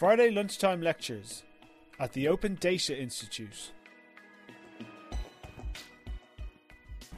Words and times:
Friday 0.00 0.30
lunchtime 0.30 0.80
lectures 0.80 1.42
at 1.98 2.14
the 2.14 2.26
Open 2.26 2.54
Data 2.54 2.98
Institute. 2.98 3.72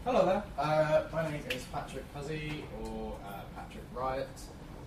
Hello 0.04 0.26
there, 0.26 0.42
uh, 0.58 1.04
my 1.12 1.30
name 1.30 1.44
is 1.48 1.62
Patrick 1.72 2.02
Hussey 2.12 2.64
or 2.82 3.16
uh, 3.24 3.42
Patrick 3.54 3.84
Riot 3.94 4.26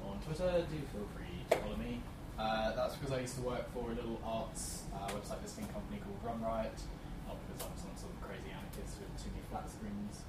on 0.06 0.20
Twitter. 0.26 0.66
Do 0.70 0.76
feel 0.92 1.08
free 1.16 1.40
to 1.50 1.56
follow 1.56 1.78
me. 1.78 2.02
Uh, 2.38 2.76
that's 2.76 2.98
because 2.98 3.14
I 3.14 3.22
used 3.22 3.36
to 3.38 3.44
work 3.44 3.74
for 3.74 3.90
a 3.90 3.96
little 3.96 4.20
arts 4.26 4.84
uh, 4.94 5.08
website 5.12 5.42
listing 5.42 5.66
company 5.68 6.02
called 6.04 6.20
Run 6.22 6.44
Riot, 6.44 6.78
not 7.26 7.38
because 7.48 7.66
I'm 7.66 7.78
some 7.78 7.96
sort 7.96 8.12
of 8.12 8.22
crazy 8.28 8.52
anarchist 8.52 9.00
with 9.00 9.24
too 9.24 9.30
many 9.32 9.46
flat 9.50 9.70
screens 9.72 10.20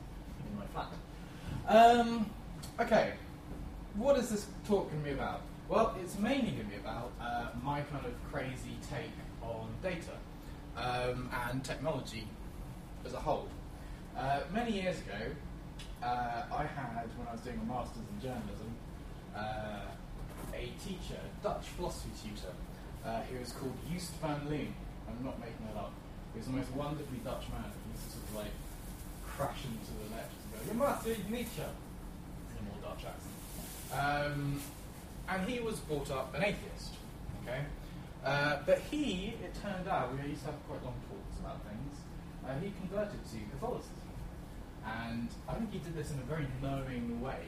in 0.48 0.56
my 0.56 0.66
flat. 0.66 0.92
Um, 1.66 2.30
okay, 2.78 3.14
what 3.96 4.16
is 4.18 4.28
this 4.28 4.46
talk 4.68 4.88
going 4.88 5.02
to 5.02 5.08
be 5.08 5.14
about? 5.14 5.40
Well, 5.68 5.96
it's 6.00 6.16
mainly 6.18 6.52
going 6.52 6.70
to 6.70 6.70
be 6.70 6.76
about 6.76 7.10
uh, 7.20 7.48
my 7.60 7.80
kind 7.80 8.06
of 8.06 8.12
crazy 8.30 8.78
take 8.88 9.10
on 9.42 9.66
data 9.82 10.14
um, 10.76 11.28
and 11.50 11.64
technology 11.64 12.28
as 13.04 13.14
a 13.14 13.18
whole. 13.18 13.48
Uh, 14.16 14.40
many 14.54 14.80
years 14.80 14.98
ago, 15.00 15.34
uh, 16.04 16.42
I 16.54 16.66
had, 16.66 17.10
when 17.18 17.26
I 17.26 17.32
was 17.32 17.40
doing 17.40 17.58
a 17.60 17.66
master's 17.66 18.06
in 18.14 18.20
journalism, 18.22 18.70
uh, 19.34 19.90
a 20.54 20.70
teacher, 20.86 21.18
a 21.18 21.42
Dutch 21.42 21.66
philosophy 21.74 22.10
tutor, 22.22 22.54
uh, 23.04 23.22
who 23.22 23.40
was 23.40 23.50
called 23.50 23.74
Joost 23.90 24.12
van 24.22 24.48
Loon. 24.48 24.72
I'm 25.08 25.24
not 25.24 25.40
making 25.40 25.66
that 25.66 25.80
up. 25.80 25.92
He 26.32 26.38
was 26.38 26.46
the 26.46 26.54
most 26.54 26.70
wonderfully 26.72 27.18
Dutch 27.24 27.50
man. 27.50 27.66
He 27.66 27.98
to 27.98 28.10
sort 28.14 28.22
of 28.22 28.36
like 28.36 28.54
crash 29.26 29.66
into 29.66 29.90
the 29.98 30.14
lectures 30.14 30.46
and 30.46 30.52
go, 30.54 30.72
You 30.72 30.78
must 30.78 31.06
read 31.06 31.30
Nietzsche! 31.30 31.66
In 31.66 32.54
a 32.54 32.64
more 32.70 32.80
Dutch 32.86 33.02
accent. 33.02 33.34
Um, 33.90 34.62
and 35.28 35.48
he 35.48 35.60
was 35.60 35.78
brought 35.80 36.10
up 36.10 36.34
an 36.34 36.44
atheist. 36.44 36.94
Okay? 37.42 37.62
Uh, 38.24 38.58
but 38.66 38.80
he, 38.90 39.34
it 39.42 39.54
turned 39.62 39.88
out, 39.88 40.12
we 40.12 40.30
used 40.30 40.40
to 40.40 40.46
have 40.46 40.68
quite 40.68 40.82
long 40.84 40.94
talks 41.08 41.38
about 41.40 41.60
things, 41.62 41.96
uh, 42.46 42.58
he 42.60 42.72
converted 42.80 43.22
to 43.24 43.38
Catholicism. 43.52 43.92
And 44.84 45.28
I 45.48 45.54
think 45.54 45.72
he 45.72 45.78
did 45.78 45.96
this 45.96 46.10
in 46.10 46.18
a 46.18 46.22
very 46.22 46.46
knowing 46.62 47.20
way. 47.20 47.42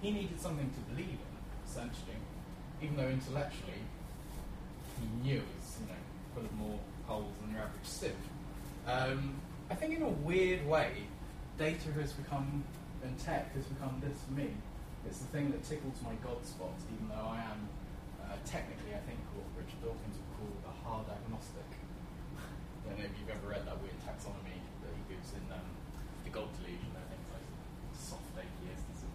He 0.00 0.10
needed 0.10 0.40
something 0.40 0.70
to 0.70 0.80
believe 0.94 1.18
in, 1.18 1.34
essentially, 1.64 2.18
even 2.82 2.96
though 2.96 3.08
intellectually 3.08 3.82
he 5.00 5.28
knew 5.28 5.38
it 5.38 5.44
was, 5.58 5.78
you 5.80 5.86
know, 5.88 6.00
full 6.34 6.44
of 6.44 6.52
more 6.54 6.78
holes 7.06 7.32
than 7.40 7.52
your 7.52 7.62
average 7.62 7.84
sieve. 7.84 8.12
Um, 8.86 9.40
I 9.70 9.74
think 9.74 9.96
in 9.96 10.02
a 10.02 10.08
weird 10.08 10.66
way, 10.66 10.90
data 11.58 11.90
has 12.00 12.12
become, 12.12 12.64
and 13.02 13.18
tech 13.18 13.54
has 13.54 13.64
become 13.64 14.00
this 14.04 14.16
for 14.26 14.32
me. 14.32 14.50
It's 15.06 15.22
the 15.22 15.30
thing 15.30 15.54
that 15.54 15.62
tickles 15.62 16.02
my 16.02 16.18
god 16.18 16.42
spot, 16.42 16.74
even 16.90 17.06
though 17.08 17.30
I 17.30 17.38
am 17.38 17.70
uh, 18.26 18.34
technically, 18.42 18.90
I 18.90 19.02
think, 19.06 19.22
what 19.38 19.46
Richard 19.54 19.78
Dawkins 19.78 20.18
would 20.18 20.30
call 20.34 20.52
a 20.66 20.74
hard 20.82 21.06
agnostic. 21.06 21.70
I 22.34 22.90
don't 22.90 22.98
know 22.98 23.06
if 23.06 23.14
you've 23.14 23.30
ever 23.30 23.46
read 23.46 23.62
that 23.70 23.78
weird 23.78 23.98
taxonomy 24.02 24.58
that 24.82 24.90
he 24.90 25.02
gives 25.06 25.30
in 25.38 25.46
um, 25.54 25.62
The 26.26 26.30
God 26.34 26.50
Delusion. 26.58 26.90
I 26.98 27.06
think 27.06 27.22
like 27.30 27.46
soft 27.94 28.34
atheists 28.34 29.06
and 29.06 29.14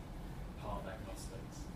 hard 0.64 0.88
agnostics. 0.88 1.67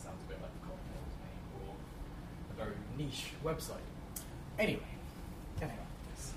Sounds 0.00 0.24
a 0.24 0.28
bit 0.32 0.40
like 0.40 0.54
the 0.56 0.64
cocktail 0.64 1.04
to 1.04 1.18
me, 1.20 1.32
or 1.60 1.76
a 1.76 2.54
very 2.56 2.80
niche 2.96 3.36
website. 3.44 3.84
Anyway, 4.56 4.88
on 5.60 5.70
this. 6.10 6.32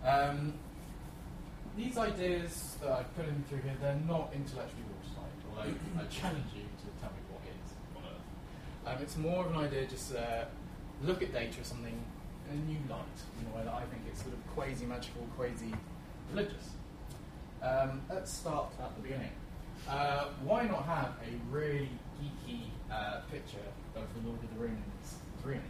Um, 0.00 0.56
these 1.76 1.98
ideas 1.98 2.76
that 2.80 2.90
I've 2.90 3.12
put 3.14 3.28
in 3.28 3.44
through 3.44 3.60
here, 3.60 3.76
they're 3.80 4.00
not 4.08 4.32
intellectually 4.32 4.88
although 5.56 5.70
I 5.98 6.04
challenge 6.04 6.46
you 6.54 6.62
to 6.62 6.86
tell 7.00 7.10
me 7.10 7.22
what 7.30 7.42
is 7.48 7.72
on 7.96 8.02
Earth. 8.04 8.96
Um, 8.96 9.02
it's 9.02 9.16
more 9.16 9.44
of 9.44 9.52
an 9.52 9.58
idea 9.58 9.86
just 9.86 10.14
uh, 10.14 10.44
look 11.02 11.22
at 11.22 11.32
data 11.32 11.60
as 11.60 11.66
something 11.66 11.98
in 12.50 12.58
a 12.58 12.60
new 12.62 12.78
light, 12.88 13.18
in 13.40 13.52
a 13.52 13.56
way 13.56 13.64
that 13.64 13.74
I 13.74 13.82
think 13.90 14.02
it's 14.08 14.22
sort 14.22 14.34
of 14.34 14.46
quasi 14.54 14.86
magical, 14.86 15.26
quasi 15.36 15.72
religious. 16.30 16.70
Um, 17.62 18.02
let's 18.10 18.30
start 18.32 18.68
at 18.80 18.94
the 18.96 19.02
beginning. 19.02 19.32
Uh, 19.88 20.26
why 20.44 20.66
not 20.66 20.84
have 20.84 21.12
a 21.22 21.54
really 21.54 21.88
geeky 22.20 22.62
uh, 22.90 23.20
picture 23.30 23.58
of 23.94 24.02
the 24.14 24.28
Lord 24.28 24.42
of 24.42 24.54
the 24.54 24.60
Rings 24.62 25.14
ring? 25.44 25.60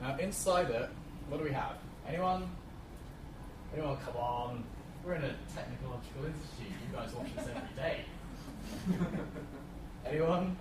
Now, 0.00 0.16
inside 0.18 0.70
it, 0.70 0.88
what 1.28 1.38
do 1.38 1.44
we 1.44 1.52
have? 1.52 1.76
Anyone? 2.06 2.48
Anyone? 3.74 3.96
Come 3.98 4.16
on. 4.16 4.64
We're 5.04 5.14
in 5.14 5.24
a 5.24 5.34
technological 5.54 6.24
institute. 6.26 6.76
You 6.90 6.96
guys 6.96 7.12
watch 7.14 7.28
this 7.36 7.46
every 7.48 7.76
day. 7.76 8.04
Anyone? 10.06 10.56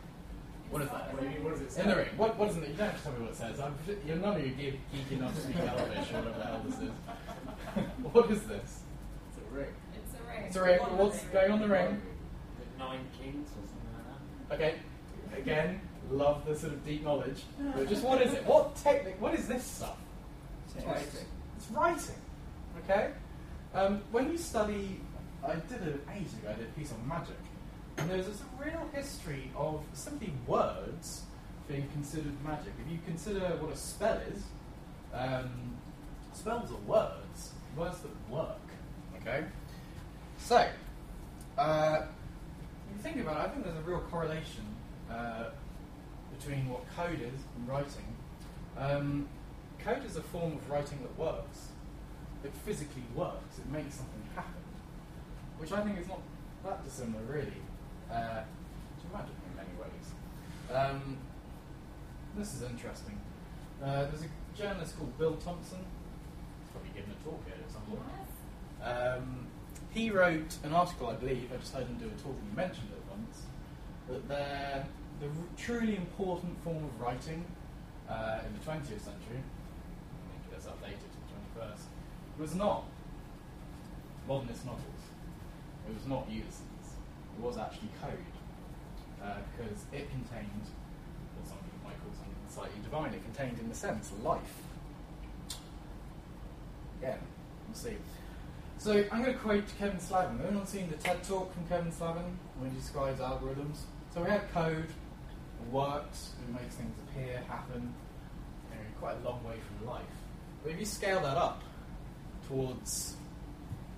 What 0.69 0.81
is 0.81 0.89
that? 0.89 1.13
What 1.13 1.21
do 1.21 1.27
you 1.27 1.33
mean, 1.33 1.43
what 1.43 1.53
does 1.53 1.61
it 1.61 1.71
say? 1.71 1.83
In 1.83 1.89
the 1.89 1.95
ring. 1.95 2.09
What, 2.17 2.37
what 2.37 2.49
is 2.49 2.57
in 2.57 2.63
it? 2.63 2.69
You 2.69 2.75
don't 2.75 2.89
have 2.89 2.97
to 2.97 3.03
tell 3.03 3.13
me 3.13 3.19
what 3.21 3.31
it 3.31 3.37
says. 3.37 3.59
I'm, 3.59 3.75
you're 4.05 4.17
none 4.17 4.35
of 4.35 4.45
you 4.45 4.53
geek, 4.53 4.79
geek 4.91 5.11
enough 5.17 5.33
to 5.35 5.41
speak 5.41 5.55
Elvish 5.57 6.11
or 6.11 6.17
whatever 6.17 6.37
the 6.37 6.45
hell 6.45 6.61
this 6.65 6.79
is. 6.79 6.91
what 8.11 8.31
is 8.31 8.41
this? 8.43 8.81
It's 9.29 9.37
a 9.39 9.55
ring. 9.55 9.73
It's 9.95 10.13
a 10.13 10.29
ring. 10.29 10.43
It's 10.45 10.55
a 10.57 10.63
ring. 10.63 10.79
One 10.79 10.97
What's 10.97 11.23
going 11.25 11.51
on 11.51 11.59
the 11.59 11.67
ring? 11.67 12.01
The 12.59 12.83
nine 12.83 12.99
kings 13.17 13.47
or 13.51 13.63
something 13.63 13.89
like 14.49 14.49
that. 14.49 14.55
Okay. 14.55 14.75
Again, 15.39 15.79
love 16.11 16.45
the 16.45 16.55
sort 16.55 16.73
of 16.73 16.85
deep 16.85 17.03
knowledge. 17.03 17.43
But 17.75 17.87
just 17.87 18.03
what 18.03 18.21
is 18.21 18.33
it? 18.33 18.45
What 18.45 18.75
technique? 18.75 19.21
What 19.21 19.33
is 19.35 19.47
this 19.47 19.63
stuff? 19.63 19.97
It's 20.75 20.85
writing. 20.85 21.07
It's 21.57 21.71
writing. 21.71 22.15
Okay. 22.83 23.11
Um, 23.73 24.01
when 24.11 24.31
you 24.31 24.37
study, 24.37 24.99
I 25.45 25.53
did 25.55 25.81
it 25.87 26.05
ages 26.15 26.33
ago. 26.33 26.49
I 26.49 26.53
did 26.53 26.67
a 26.67 26.79
piece 26.79 26.91
on 26.91 27.07
magic, 27.07 27.37
and 27.97 28.09
there's 28.09 28.27
this 28.27 28.41
real 28.63 28.87
history 28.93 29.51
of 29.55 29.81
simply 29.93 30.33
words 30.45 31.23
being 31.67 31.87
considered 31.93 32.33
magic. 32.45 32.73
If 32.85 32.91
you 32.91 32.99
consider 33.05 33.39
what 33.59 33.73
a 33.73 33.77
spell 33.77 34.19
is, 34.31 34.43
um, 35.13 35.75
spells 36.33 36.71
are 36.71 36.87
words, 36.87 37.51
words 37.75 37.99
that 37.99 38.11
work. 38.29 38.59
Okay. 39.21 39.43
So, 40.37 40.67
uh, 41.57 42.01
if 42.89 42.97
you 42.97 43.03
think 43.03 43.17
about 43.17 43.37
it, 43.37 43.39
I 43.39 43.47
think 43.49 43.65
there's 43.65 43.77
a 43.77 43.81
real 43.81 43.99
correlation 44.11 44.65
uh, 45.11 45.45
between 46.37 46.69
what 46.69 46.83
code 46.95 47.21
is 47.21 47.41
and 47.55 47.67
writing. 47.67 48.15
Um, 48.77 49.27
code 49.79 50.05
is 50.05 50.15
a 50.15 50.21
form 50.21 50.53
of 50.53 50.69
writing 50.69 50.99
that 51.01 51.17
works. 51.17 51.69
It 52.43 52.53
physically 52.65 53.03
works. 53.15 53.57
It 53.57 53.69
makes 53.71 53.95
something 53.95 54.21
happen, 54.35 54.53
which 55.57 55.71
I 55.71 55.81
think 55.81 55.99
is 55.99 56.07
not 56.07 56.21
that 56.63 56.83
dissimilar, 56.83 57.23
really, 57.23 57.53
uh, 58.11 58.41
to 58.41 59.05
magic 59.13 59.35
in 59.45 59.55
many 59.55 59.73
ways. 59.79 60.07
Um, 60.73 61.17
this 62.37 62.53
is 62.53 62.63
interesting. 62.63 63.19
Uh, 63.83 64.05
there's 64.05 64.23
a 64.23 64.57
journalist 64.57 64.97
called 64.97 65.17
Bill 65.17 65.35
Thompson. 65.35 65.79
He's 65.79 66.71
probably 66.71 66.91
giving 66.95 67.11
a 67.11 67.23
talk 67.23 67.43
here 67.45 67.55
at 67.63 67.71
some 67.71 67.81
point. 67.83 68.01
Yes. 68.81 69.17
Um, 69.17 69.47
he 69.91 70.11
wrote 70.11 70.57
an 70.63 70.73
article, 70.73 71.07
I 71.07 71.13
believe, 71.13 71.51
I 71.53 71.57
just 71.57 71.73
heard 71.73 71.87
him 71.87 71.97
do 71.97 72.05
a 72.05 72.21
talk 72.21 72.35
and 72.37 72.49
he 72.49 72.55
mentioned 72.55 72.89
it 72.91 73.01
once, 73.09 73.43
that 74.09 74.27
they're 74.27 74.85
the 75.19 75.27
truly 75.57 75.95
important 75.95 76.61
form 76.63 76.83
of 76.83 77.01
writing 77.01 77.43
uh, 78.09 78.39
in 78.45 78.53
the 78.53 78.59
20th 78.59 79.01
century, 79.01 79.41
I 79.41 80.29
think 80.31 80.53
it's 80.53 80.65
updated 80.65 81.01
to 81.01 81.19
the 81.55 81.61
21st, 81.61 81.79
was 82.39 82.55
not 82.55 82.83
modernist 84.27 84.65
novels. 84.65 84.83
It 85.89 85.93
was 85.93 86.05
not 86.05 86.27
Ulysses. 86.29 86.61
Was 87.39 87.57
actually 87.57 87.89
code, 88.01 88.17
uh, 89.23 89.35
because 89.55 89.77
it 89.93 90.09
contained 90.09 90.65
what 91.37 91.47
some 91.47 91.57
people 91.59 91.79
might 91.85 91.95
call 92.01 92.11
something 92.11 92.33
slightly 92.49 92.81
divine. 92.83 93.13
It 93.13 93.23
contained, 93.23 93.59
in 93.63 93.71
a 93.71 93.75
sense, 93.75 94.11
life. 94.23 94.41
Again, 96.99 97.19
we'll 97.67 97.75
see. 97.75 97.95
So 98.79 99.05
I'm 99.11 99.21
going 99.23 99.33
to 99.33 99.39
quote 99.39 99.63
Kevin 99.77 99.99
Slavin. 99.99 100.37
Have 100.37 100.47
anyone 100.47 100.65
seen 100.65 100.89
the 100.89 100.97
TED 100.97 101.23
talk 101.23 101.53
from 101.53 101.67
Kevin 101.67 101.91
Slavin 101.91 102.37
when 102.59 102.71
he 102.71 102.77
describes 102.77 103.21
algorithms? 103.21 103.85
So 104.13 104.23
we 104.23 104.29
have 104.29 104.51
code, 104.51 104.89
it 104.89 105.71
works, 105.71 106.31
it 106.41 106.53
makes 106.59 106.75
things 106.75 106.95
appear, 107.07 107.41
happen, 107.47 107.93
you 108.71 108.75
know, 108.75 108.83
quite 108.99 109.17
a 109.23 109.29
long 109.29 109.43
way 109.43 109.55
from 109.67 109.87
life. 109.87 110.01
But 110.63 110.73
if 110.73 110.79
you 110.79 110.85
scale 110.85 111.21
that 111.21 111.37
up 111.37 111.63
towards 112.47 113.15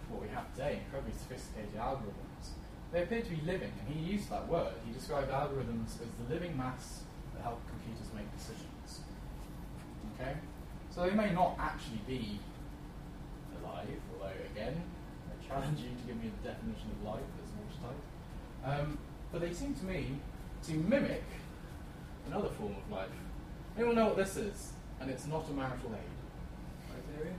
what 0.10 0.22
we 0.22 0.28
have 0.30 0.52
today, 0.54 0.82
incredibly 0.86 1.14
sophisticated 1.18 1.76
algorithms, 1.78 2.29
they 2.92 3.04
appear 3.04 3.22
to 3.22 3.30
be 3.30 3.42
living, 3.46 3.72
and 3.86 3.96
he 3.96 4.12
used 4.14 4.30
that 4.32 4.48
word. 4.48 4.74
He 4.86 4.94
described 4.94 5.32
algorithms 5.32 6.02
as 6.02 6.10
the 6.18 6.34
living 6.34 6.58
mass 6.58 7.02
that 7.36 7.44
help 7.44 7.62
computers 7.70 8.08
make 8.16 8.26
decisions. 8.36 9.02
Okay? 10.16 10.36
So 10.90 11.08
they 11.08 11.16
may 11.16 11.32
not 11.32 11.56
actually 11.60 12.02
be 12.08 12.40
alive, 13.62 13.88
although 14.14 14.34
again, 14.54 14.82
I 15.30 15.48
challenge 15.48 15.80
you 15.80 15.90
to 15.90 16.08
give 16.08 16.22
me 16.22 16.32
a 16.32 16.48
definition 16.48 16.90
of 17.00 17.06
life 17.06 17.22
that's 17.38 17.52
watertight. 17.56 18.02
Um, 18.66 18.98
but 19.32 19.42
they 19.42 19.54
seem 19.54 19.76
to 19.76 19.86
me 19.86 20.18
to 20.64 20.74
mimic 20.74 21.24
another 22.28 22.50
form 22.50 22.76
of 22.76 22.92
life. 22.92 23.10
Anyone 23.78 23.96
know 23.96 24.08
what 24.08 24.18
this 24.18 24.36
is? 24.36 24.74
And 25.00 25.10
it's 25.10 25.28
not 25.28 25.48
a 25.48 25.54
marital 25.54 25.92
aid. 25.94 27.16
Criteria? 27.16 27.34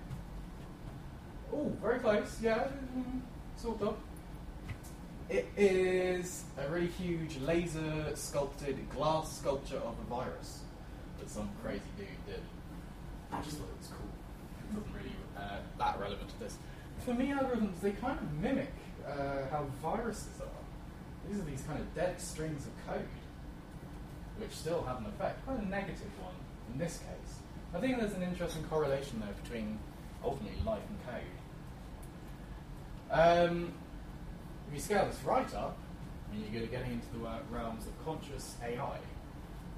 Oh, 1.53 1.73
very 1.83 1.99
close. 1.99 2.39
Yeah, 2.41 2.69
mm, 2.97 3.21
sort 3.57 3.83
of. 3.83 3.97
It 5.31 5.49
is 5.57 6.45
a 6.59 6.69
really 6.69 6.89
huge 6.89 7.39
laser 7.39 8.15
sculpted 8.17 8.77
glass 8.91 9.39
sculpture 9.39 9.77
of 9.77 9.95
a 10.05 10.11
virus. 10.11 10.63
that 11.21 11.31
some 11.31 11.49
crazy 11.63 11.85
dude 11.97 12.09
did. 12.27 12.43
I 13.33 13.41
just 13.43 13.59
thought 13.59 13.69
it 13.69 13.79
was 13.79 13.87
cool. 13.89 14.09
It 14.59 14.67
wasn't 14.75 14.93
really 14.97 15.15
uh, 15.39 15.59
that 15.79 16.01
relevant 16.01 16.31
to 16.31 16.39
this. 16.41 16.57
For 17.05 17.15
me, 17.15 17.29
algorithms, 17.29 17.81
they 17.81 17.93
kind 17.93 18.19
of 18.19 18.33
mimic 18.43 18.73
uh, 19.07 19.47
how 19.53 19.67
viruses 19.81 20.41
are. 20.41 20.49
These 21.29 21.39
are 21.41 21.45
these 21.45 21.63
kind 21.63 21.79
of 21.79 21.95
dead 21.95 22.21
strings 22.21 22.67
of 22.67 22.73
code, 22.89 23.07
which 24.39 24.51
still 24.51 24.83
have 24.83 24.99
an 24.99 25.07
effect, 25.07 25.47
quite 25.47 25.61
a 25.61 25.69
negative 25.69 26.11
one 26.21 26.35
in 26.73 26.79
this 26.81 26.99
case. 26.99 27.39
I 27.73 27.79
think 27.79 28.01
there's 28.01 28.15
an 28.15 28.25
interesting 28.25 28.65
correlation 28.65 29.21
there 29.21 29.33
between 29.45 29.79
ultimately 30.25 30.61
life 30.67 30.83
and 30.89 30.99
code. 31.07 31.23
Um, 33.13 33.75
if 34.71 34.75
you 34.75 34.81
scale 34.81 35.07
this 35.07 35.19
right 35.25 35.53
up, 35.55 35.77
I 36.31 36.35
mean, 36.37 36.47
you're 36.53 36.67
getting 36.67 36.93
into 36.93 37.07
the 37.13 37.29
realms 37.51 37.87
of 37.87 38.05
conscious 38.05 38.55
AI, 38.63 38.99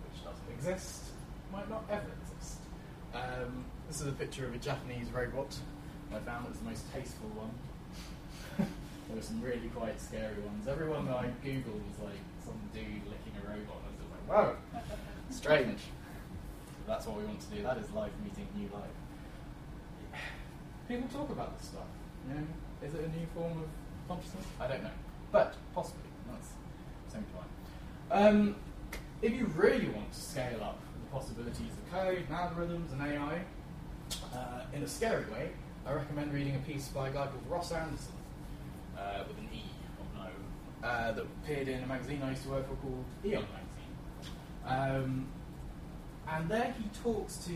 which 0.05 0.23
doesn't 0.23 0.53
exist, 0.53 1.05
might 1.51 1.69
not 1.71 1.85
ever 1.91 2.09
exist. 2.21 2.59
Um, 3.15 3.65
this 3.89 4.03
is 4.03 4.09
a 4.09 4.13
picture 4.13 4.47
of 4.47 4.55
a 4.55 4.59
Japanese 4.59 5.09
robot. 5.11 5.57
I 6.15 6.19
found 6.19 6.47
it's 6.51 6.59
the 6.59 6.69
most 6.69 6.93
tasteful 6.93 7.31
one. 7.31 7.51
there 9.09 9.17
were 9.17 9.23
some 9.23 9.41
really 9.41 9.69
quite 9.75 9.99
scary 9.99 10.37
ones. 10.45 10.69
Everyone 10.69 11.07
that 11.07 11.17
I 11.17 11.25
googled 11.43 11.81
was 11.89 11.99
like 12.05 12.21
some 12.45 12.61
dude 12.75 13.09
licking 13.09 13.33
a 13.41 13.49
robot, 13.49 13.81
and 13.81 13.89
I 13.89 13.89
was 13.89 13.97
just 13.97 14.13
like, 14.13 14.29
whoa, 14.29 14.57
strange. 15.31 15.81
That's 16.87 17.07
what 17.07 17.17
we 17.17 17.25
want 17.25 17.41
to 17.41 17.57
do. 17.57 17.63
That 17.63 17.79
is 17.79 17.91
life 17.93 18.13
meeting 18.23 18.47
new 18.55 18.69
life. 18.75 20.21
People 20.89 21.09
talk 21.09 21.31
about 21.31 21.57
this 21.57 21.69
stuff. 21.69 21.89
You 22.29 22.35
know, 22.35 22.47
is 22.85 22.93
it 22.93 23.01
a 23.01 23.19
new 23.19 23.27
form 23.35 23.53
of 23.53 23.69
consciousness? 24.09 24.45
I 24.61 24.67
don't 24.67 24.83
know, 24.83 24.91
but 25.31 25.55
possibly. 25.75 26.03
That's 26.31 26.49
same 27.13 27.25
time. 27.35 28.27
Um, 28.27 28.57
if 29.23 29.33
you 29.33 29.47
really 29.57 29.89
want 29.89 30.13
to 30.13 30.21
scale 30.21 30.63
up 30.63 30.79
the 30.95 31.11
possibilities 31.13 31.61
of 31.61 31.93
code, 31.93 32.25
and 32.29 32.29
algorithms, 32.29 32.93
and 32.93 33.03
AI 33.03 33.43
uh, 34.35 34.63
in 34.73 34.83
a 34.83 34.89
scary 34.89 35.25
way, 35.31 35.51
I 35.87 35.93
recommend 35.93 36.33
reading 36.33 36.57
a 36.57 36.59
piece 36.61 36.89
by 36.89 37.09
a 37.09 37.13
guy 37.13 37.27
called 37.27 37.47
Ross 37.49 37.73
Anderson 37.73 38.13
uh, 38.99 39.25
with 39.27 39.39
an 39.39 39.49
E 39.53 39.63
or 39.99 40.25
no 40.25 40.89
uh, 40.89 41.13
that 41.13 41.25
appeared 41.25 41.69
in 41.69 41.83
a 41.83 41.87
magazine 41.87 42.23
I 42.23 42.31
used 42.31 42.45
to 42.45 42.51
work 42.51 42.69
for 42.69 42.77
called 42.77 43.05
Aeon 43.25 43.45
Magazine. 43.45 43.73
Um, 44.67 45.27
and 46.29 46.49
there 46.49 46.75
he 46.79 46.89
talks 47.03 47.37
to 47.47 47.53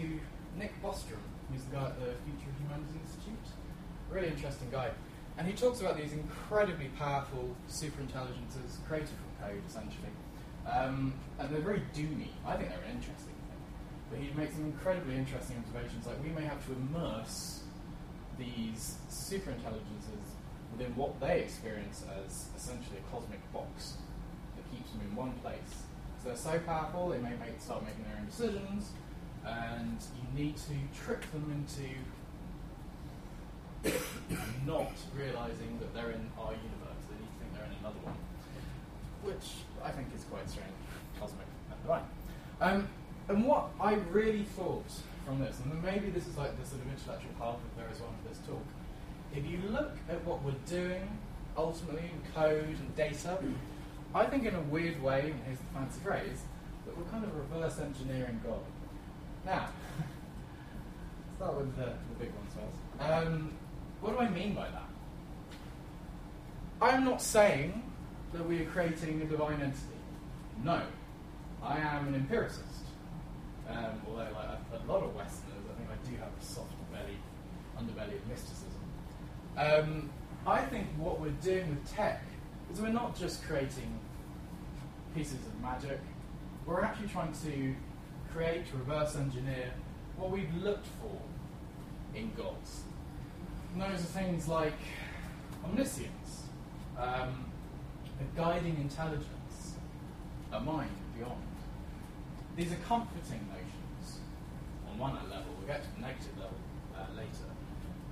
Nick 0.59 0.81
Bostrom, 0.83 1.23
who's 1.51 1.63
the 1.65 1.77
guy 1.77 1.87
at 1.87 1.99
the 2.01 2.07
Future 2.25 2.51
of 2.51 2.59
Humanity 2.61 2.99
Institute. 3.03 3.39
Really 4.11 4.29
interesting 4.29 4.69
guy. 4.71 4.91
And 5.39 5.47
he 5.47 5.53
talks 5.53 5.81
about 5.81 5.97
these 5.97 6.13
incredibly 6.13 6.89
powerful 6.99 7.55
superintelligences 7.69 8.83
created 8.89 9.09
from 9.09 9.49
code, 9.49 9.63
essentially. 9.69 10.09
Um, 10.71 11.13
and 11.39 11.51
they're 11.51 11.61
very 11.61 11.83
doomy. 11.95 12.29
I 12.47 12.57
think 12.57 12.71
they're 12.71 12.89
an 12.89 12.97
interesting 12.97 13.37
thing. 13.47 13.63
But 14.11 14.19
he 14.21 14.33
makes 14.35 14.55
some 14.55 14.65
incredibly 14.65 15.15
interesting 15.15 15.57
observations, 15.59 16.07
like 16.07 16.23
we 16.23 16.31
may 16.31 16.47
have 16.47 16.65
to 16.67 16.73
immerse 16.73 17.61
these 18.39 18.97
superintelligences 19.11 20.37
within 20.73 20.95
what 20.97 21.19
they 21.21 21.41
experience 21.41 22.05
as 22.25 22.49
essentially 22.57 22.99
a 22.99 23.15
cosmic 23.15 23.41
box 23.53 23.95
that 24.57 24.71
keeps 24.71 24.91
them 24.91 25.01
in 25.09 25.17
one 25.17 25.33
place 25.43 25.85
So 26.23 26.29
they're 26.29 26.37
so 26.37 26.59
powerful, 26.61 27.09
they 27.09 27.19
may 27.19 27.31
make, 27.31 27.61
start 27.61 27.85
making 27.85 28.05
their 28.05 28.19
own 28.19 28.27
decisions, 28.27 28.91
and 29.45 29.99
you 30.17 30.45
need 30.45 30.57
to 30.57 30.75
trick 30.95 31.31
them 31.33 31.51
into 31.53 31.89
not 34.67 34.93
realizing 35.17 35.79
that 35.81 35.95
they're 35.95 36.11
in 36.11 36.29
our 36.39 36.53
universe. 36.53 37.03
They 37.09 37.17
need 37.17 37.31
to 37.31 37.39
think 37.39 37.55
they're 37.55 37.65
in 37.65 37.77
another 37.81 38.01
one, 38.03 38.17
which 39.23 39.63
I 39.85 39.91
think 39.91 40.09
is 40.15 40.25
quite 40.25 40.49
strange, 40.49 40.73
cosmic 41.21 41.47
and 41.71 41.81
divine. 41.83 42.07
Um, 42.61 42.89
and 43.29 43.47
what 43.47 43.71
I 43.81 43.95
really 44.11 44.45
thought 44.45 44.91
from 45.25 45.41
this, 45.41 45.59
and 45.65 45.83
maybe 45.83 46.11
this 46.11 46.27
is 46.27 46.37
like 46.37 46.59
the 46.61 46.67
sort 46.67 46.83
of 46.83 46.89
intellectual 46.91 47.33
half 47.39 47.57
of 47.57 47.77
there 47.77 47.89
as 47.91 48.01
well 48.01 48.11
of 48.11 48.29
this 48.29 48.39
talk, 48.47 48.63
if 49.35 49.45
you 49.47 49.59
look 49.71 49.93
at 50.09 50.25
what 50.25 50.43
we're 50.43 50.63
doing 50.67 51.19
ultimately 51.57 52.11
in 52.13 52.33
code 52.33 52.77
and 52.79 52.97
data, 52.97 53.39
I 54.15 54.25
think 54.27 54.47
in 54.47 54.55
a 54.55 54.61
weird 54.63 55.03
way, 55.03 55.31
and 55.31 55.41
here's 55.45 55.59
the 55.59 55.65
fancy 55.75 56.01
phrase, 56.01 56.43
that 56.87 56.97
we're 56.97 57.05
kind 57.05 57.25
of 57.25 57.35
reverse 57.37 57.81
engineering 57.81 58.41
God. 58.47 58.61
Now, 59.45 59.69
start 61.37 61.57
with 61.57 61.77
the, 61.77 61.85
the 61.85 62.15
big 62.19 62.31
ones 62.35 62.53
first. 62.55 63.11
Um, 63.11 63.53
what 64.07 64.17
do 64.17 64.25
I 64.25 64.29
mean 64.29 64.55
by 64.55 64.69
that? 64.69 64.85
I'm 66.81 67.05
not 67.05 67.21
saying 67.21 67.83
that 68.33 68.47
we 68.47 68.63
are 68.63 68.67
creating 68.67 69.21
a 69.21 69.25
divine 69.25 69.61
entity. 69.61 69.99
No. 70.63 70.81
I 71.61 71.79
am 71.79 72.07
an 72.07 72.15
empiricist. 72.15 72.63
Um, 73.69 74.01
although, 74.07 74.23
like 74.23 74.81
a, 74.81 74.93
lot 74.93 75.03
of 75.03 75.13
Westerners, 75.17 75.65
I 75.69 75.77
think 75.77 75.91
I 75.91 76.09
do 76.09 76.17
have 76.19 76.29
a 76.29 76.45
soft 76.45 76.71
belly, 76.93 77.19
underbelly 77.77 78.15
of 78.15 78.29
mysticism. 78.29 78.71
Um, 79.57 80.11
I 80.47 80.61
think 80.61 80.87
what 80.99 81.21
we're 81.21 81.31
doing 81.43 81.69
with 81.71 81.93
tech 81.93 82.23
is 82.73 82.81
we're 82.81 82.91
not 82.91 83.19
just 83.19 83.43
creating 83.43 83.99
pieces 85.17 85.35
of 85.35 85.61
magic. 85.61 85.99
We're 86.65 86.83
actually 86.83 87.09
trying 87.09 87.33
to 87.33 87.75
create, 88.33 88.67
reverse 88.73 89.17
engineer 89.17 89.73
what 90.17 90.31
we've 90.31 90.55
looked 90.63 90.87
for 91.01 92.17
in 92.17 92.31
gods. 92.37 92.85
Those 93.79 94.01
are 94.01 94.21
things 94.21 94.49
like 94.49 94.73
omniscience, 95.63 96.45
um, 96.99 97.45
a 98.19 98.37
guiding 98.37 98.77
intelligence, 98.81 99.75
a 100.51 100.59
mind 100.61 100.91
beyond. 101.15 101.43
These 102.57 102.73
are 102.73 102.79
comforting 102.89 103.47
notions 103.53 104.21
on 104.91 104.99
one 104.99 105.13
level. 105.15 105.53
We'll 105.59 105.67
get 105.67 105.83
to 105.83 105.95
the 105.95 106.01
negative 106.01 106.39
level 106.39 106.57
uh, 106.97 107.05
later. 107.15 107.47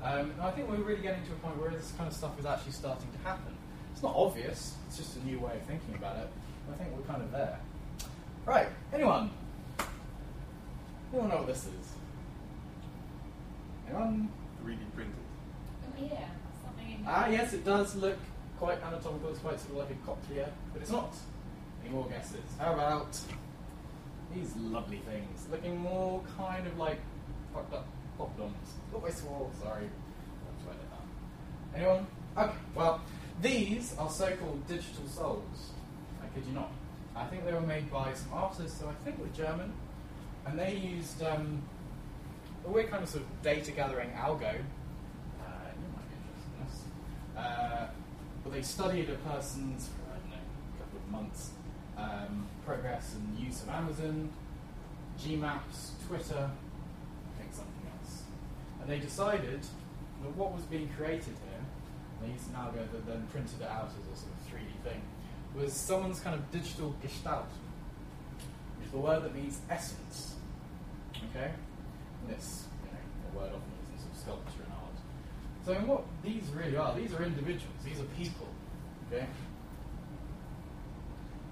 Um, 0.03 0.35
I 0.43 0.51
think 0.51 0.69
we're 0.69 0.77
really 0.85 1.01
getting 1.01 1.25
to 1.25 1.33
a 1.33 1.37
point 1.37 1.59
where 1.59 1.71
this 1.71 1.95
kind 1.97 2.09
of 2.09 2.15
stuff 2.15 2.39
is 2.39 2.45
actually 2.45 2.73
starting 2.73 3.09
to 3.11 3.19
happen. 3.27 3.57
It's 3.93 4.03
not 4.03 4.15
obvious, 4.15 4.75
it's 4.87 4.99
just 4.99 5.17
a 5.17 5.25
new 5.25 5.39
way 5.39 5.53
of 5.55 5.63
thinking 5.63 5.95
about 5.95 6.17
it. 6.19 6.29
I 6.71 6.77
think 6.77 6.95
we're 6.95 7.07
kind 7.07 7.23
of 7.23 7.33
there. 7.33 7.59
Right, 8.45 8.69
anyone? 8.93 9.31
Anyone 11.11 11.31
know 11.31 11.37
what 11.39 11.47
this 11.47 11.65
is? 11.65 11.93
Anyone? 13.89 14.29
3D 14.63 14.77
printed. 14.95 15.24
Ah, 17.07 17.29
yes, 17.29 17.53
it 17.53 17.65
does 17.65 17.95
look 17.97 18.19
quite 18.59 18.83
anatomical. 18.83 19.31
It's 19.31 19.39
quite 19.41 19.61
sort 19.61 19.73
of 19.73 19.77
like 19.77 19.91
a 19.91 20.07
cochlea, 20.07 20.49
but 20.73 20.83
it's 20.83 20.91
not. 20.91 21.15
Any 21.83 21.93
more 21.93 22.07
guesses? 22.09 22.41
How 22.59 22.73
about 22.73 23.19
these 24.35 24.55
lovely 24.57 24.99
things, 24.99 25.47
looking 25.51 25.79
more 25.79 26.23
kind 26.37 26.67
of 26.67 26.79
like 26.79 26.99
fucked 27.53 27.75
up 27.75 27.87
poppadoms? 28.19 28.53
Oh, 28.95 29.05
I 29.07 29.11
swore. 29.11 29.51
Sorry. 29.63 29.89
Anyone? 31.75 32.07
Okay. 32.37 32.53
Well, 32.75 33.01
these 33.43 33.95
are 33.99 34.09
so-called 34.09 34.67
digital 34.69 35.07
souls 35.09 35.73
I 36.23 36.27
kid 36.35 36.47
you 36.47 36.55
not. 36.55 36.71
I 37.17 37.25
think 37.27 37.45
they 37.45 37.53
were 37.53 37.61
made 37.61 37.91
by 37.91 38.13
some 38.15 38.33
artists 38.33 38.81
who 38.81 38.89
I 38.89 38.95
think 39.05 39.19
were 39.19 39.27
German, 39.37 39.73
and 40.47 40.59
they 40.59 40.75
used 40.75 41.23
um, 41.23 41.63
a 42.65 42.71
weird 42.71 42.91
kind 42.91 43.03
of 43.03 43.09
sort 43.09 43.25
of 43.25 43.43
data 43.43 43.71
gathering 43.71 44.11
algo. 44.11 44.55
Uh, 47.37 47.87
but 48.43 48.53
they 48.53 48.63
studied 48.63 49.11
a 49.11 49.15
person's, 49.17 49.91
I 50.11 50.19
don't 50.19 50.31
know, 50.31 50.37
couple 50.79 50.99
of 50.99 51.11
months, 51.11 51.51
um, 51.97 52.47
progress 52.65 53.15
and 53.15 53.39
use 53.39 53.63
of 53.63 53.69
Amazon, 53.69 54.31
Gmaps, 55.21 55.91
Twitter, 56.07 56.51
I 56.51 57.41
think 57.41 57.53
something 57.53 57.87
else. 58.01 58.23
And 58.81 58.91
they 58.91 58.99
decided 58.99 59.63
that 59.63 60.37
what 60.37 60.53
was 60.53 60.65
being 60.65 60.89
created 60.97 61.35
here, 61.49 61.65
they 62.23 62.33
used 62.33 62.49
an 62.51 62.57
algo 62.57 62.91
that 62.93 63.07
then 63.07 63.27
printed 63.33 63.61
it 63.61 63.69
out 63.69 63.89
as 63.89 64.07
a 64.13 64.21
sort 64.21 64.33
of 64.33 64.53
3D 64.53 64.89
thing 64.89 65.03
was 65.55 65.73
someone's 65.73 66.21
kind 66.21 66.35
of 66.35 66.51
digital 66.51 66.95
gestalt, 67.01 67.47
which 68.77 68.87
is 68.87 68.93
the 68.93 68.99
word 68.99 69.23
that 69.23 69.35
means 69.35 69.61
essence. 69.71 70.35
Okay? 71.31 71.53
And 72.27 72.37
this, 72.37 72.65
you 72.85 72.91
know, 72.91 73.41
a 73.41 73.45
word 73.45 73.55
often 73.55 73.71
used 73.81 73.93
in 73.93 73.99
sort 74.01 74.13
of 74.13 74.19
sculpture 74.19 74.64
and 75.67 75.77
art. 75.77 75.83
So 75.83 75.93
what 75.93 76.05
these 76.23 76.45
really 76.55 76.77
are, 76.77 76.95
these 76.95 77.15
are 77.15 77.23
individuals, 77.23 77.77
these 77.85 78.01
are 78.01 78.09
people. 78.17 78.49
Okay? 79.09 79.27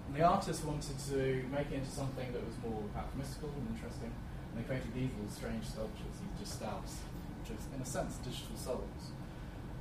And 0.06 0.16
the 0.16 0.22
artist 0.22 0.64
wanted 0.64 0.98
to 1.10 1.44
make 1.50 1.70
it 1.70 1.74
into 1.74 1.90
something 1.90 2.32
that 2.32 2.44
was 2.44 2.54
more 2.62 2.82
perhaps 2.92 3.16
mystical 3.16 3.50
and 3.56 3.74
interesting, 3.74 4.12
and 4.52 4.62
they 4.62 4.66
created 4.66 4.92
these 4.94 5.10
little 5.16 5.30
strange 5.30 5.64
sculptures, 5.64 6.14
these 6.20 6.48
gestalts, 6.48 7.00
which 7.40 7.56
is, 7.56 7.64
in 7.74 7.80
a 7.80 7.86
sense, 7.86 8.16
digital 8.16 8.56
souls. 8.56 9.12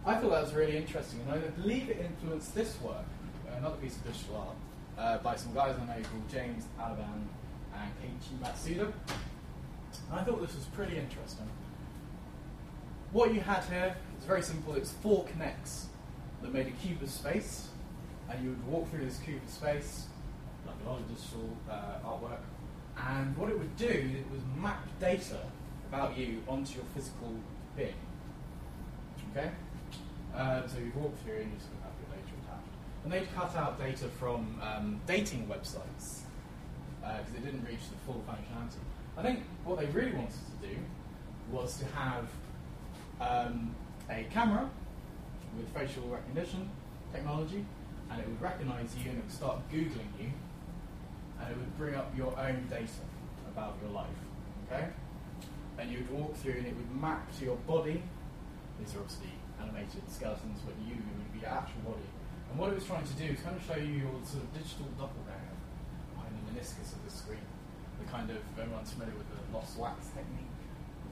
I 0.05 0.15
thought 0.15 0.31
that 0.31 0.43
was 0.43 0.53
really 0.53 0.77
interesting, 0.77 1.19
and 1.21 1.31
I 1.33 1.37
believe 1.37 1.89
it 1.89 1.99
influenced 1.99 2.55
this 2.55 2.79
work 2.81 3.05
another 3.57 3.75
piece 3.77 3.95
of 3.95 4.05
digital 4.05 4.37
art 4.37 4.55
uh, 4.97 5.23
by 5.23 5.35
some 5.35 5.53
guys 5.53 5.75
I 5.75 5.85
know 5.85 5.93
called 5.93 6.29
James 6.29 6.65
Alliban 6.79 7.27
and 7.75 7.91
Keiichi 7.99 8.37
Matsuda. 8.41 8.91
And 10.09 10.19
I 10.19 10.23
thought 10.23 10.41
this 10.41 10.55
was 10.55 10.65
pretty 10.65 10.97
interesting. 10.97 11.47
What 13.11 13.33
you 13.33 13.41
had 13.41 13.63
here 13.65 13.95
is 14.21 14.27
very 14.27 14.41
simple. 14.41 14.75
It's 14.75 14.91
four 14.91 15.25
Kinects 15.25 15.85
that 16.41 16.53
made 16.53 16.67
a 16.67 16.71
cube 16.71 17.01
of 17.01 17.09
space, 17.09 17.69
and 18.29 18.43
you 18.43 18.49
would 18.51 18.67
walk 18.67 18.89
through 18.89 19.05
this 19.05 19.19
cube 19.19 19.41
of 19.43 19.49
space, 19.49 20.05
like 20.65 20.75
a 20.85 20.89
lot 20.89 20.99
of 20.99 21.07
digital 21.09 21.57
uh, 21.69 22.07
artwork, 22.07 22.41
And 22.97 23.35
what 23.35 23.49
it 23.49 23.57
would 23.57 23.75
do, 23.77 23.87
it 23.87 24.25
would 24.31 24.61
map 24.61 24.87
data 24.99 25.39
about 25.89 26.17
you 26.17 26.43
onto 26.47 26.75
your 26.75 26.85
physical 26.93 27.33
being. 27.75 27.93
Okay? 29.31 29.49
Um, 30.35 30.63
so 30.67 30.77
you 30.77 30.91
walk 30.95 31.13
through 31.23 31.41
and 31.41 31.51
you 31.51 31.59
sort 31.59 31.73
of 31.73 31.83
have 31.83 31.93
your 31.99 32.15
data 32.15 32.33
attached. 32.43 32.69
And 33.03 33.11
they'd 33.11 33.35
cut 33.35 33.55
out 33.55 33.79
data 33.79 34.07
from 34.07 34.61
um, 34.61 35.01
dating 35.07 35.47
websites 35.47 36.19
because 37.01 37.33
it 37.35 37.43
didn't 37.43 37.65
reach 37.65 37.89
the 37.89 37.97
full 38.05 38.23
functionality. 38.29 38.77
I 39.17 39.23
think 39.23 39.39
what 39.65 39.79
they 39.79 39.87
really 39.87 40.11
wanted 40.11 40.33
to 40.61 40.67
do 40.67 40.75
was 41.51 41.77
to 41.79 41.85
have 41.97 42.27
um, 43.19 43.75
a 44.09 44.25
camera 44.31 44.69
with 45.57 45.67
facial 45.73 46.03
recognition 46.07 46.69
technology, 47.11 47.65
and 48.09 48.19
it 48.19 48.27
would 48.27 48.41
recognize 48.41 48.95
you 48.97 49.09
and 49.09 49.19
it 49.19 49.23
would 49.23 49.31
start 49.31 49.59
Googling 49.71 50.11
you, 50.19 50.31
and 51.39 51.51
it 51.51 51.57
would 51.57 51.77
bring 51.77 51.95
up 51.95 52.15
your 52.15 52.37
own 52.39 52.67
data 52.69 53.03
about 53.47 53.75
your 53.81 53.91
life. 53.91 54.07
Okay? 54.67 54.87
And 55.77 55.91
you 55.91 55.99
would 55.99 56.11
walk 56.11 56.35
through 56.35 56.63
and 56.63 56.67
it 56.67 56.75
would 56.75 56.91
map 57.01 57.27
to 57.39 57.45
your 57.45 57.57
body. 57.67 58.03
These 58.79 58.95
are 58.95 58.99
obviously 58.99 59.33
animated 59.59 60.03
skeletons, 60.07 60.59
but 60.65 60.75
you 60.85 60.95
would 60.95 61.33
be 61.33 61.39
your 61.39 61.49
actual 61.49 61.81
body. 61.93 62.07
And 62.51 62.59
what 62.59 62.69
it 62.71 62.75
was 62.75 62.85
trying 62.85 63.07
to 63.07 63.15
do 63.15 63.31
is 63.31 63.39
kind 63.39 63.55
of 63.55 63.63
show 63.63 63.79
you 63.79 64.05
your 64.07 64.15
sort 64.27 64.43
of 64.43 64.51
digital 64.51 64.91
doppelganger 64.99 65.55
behind 66.15 66.35
the 66.35 66.43
meniscus 66.51 66.91
of 66.91 67.01
the 67.07 67.11
screen. 67.11 67.43
The 67.99 68.07
kind 68.11 68.29
of, 68.29 68.43
everyone's 68.59 68.91
familiar 68.91 69.15
with 69.15 69.29
the 69.31 69.39
lost 69.55 69.77
wax 69.77 70.11
technique, 70.11 70.51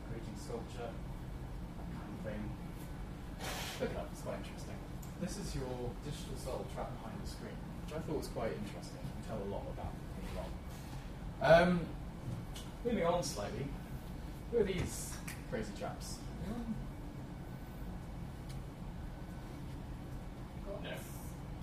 creating 0.10 0.36
sculpture, 0.36 0.92
that 0.92 1.88
kind 1.96 2.12
of 2.12 2.20
thing. 2.26 2.44
Look 3.80 3.92
it 3.92 3.98
up, 3.98 4.10
it's 4.12 4.22
quite 4.22 4.38
interesting. 4.44 4.76
This 5.22 5.38
is 5.38 5.56
your 5.56 5.92
digital 6.04 6.36
soul 6.36 6.66
trapped 6.76 7.02
behind 7.02 7.16
the 7.24 7.30
screen, 7.30 7.56
which 7.86 7.96
I 7.96 8.00
thought 8.00 8.18
was 8.18 8.28
quite 8.28 8.52
interesting 8.52 9.00
and 9.00 9.24
tell 9.24 9.38
a 9.40 9.48
lot 9.50 9.64
about 9.72 9.94
who 10.20 10.28
you. 10.36 10.44
Um, 11.42 11.80
moving 12.84 13.06
on 13.06 13.24
slightly, 13.24 13.68
who 14.52 14.58
are 14.60 14.64
these 14.64 15.14
crazy 15.50 15.72
chaps? 15.80 16.18
No. 16.46 16.56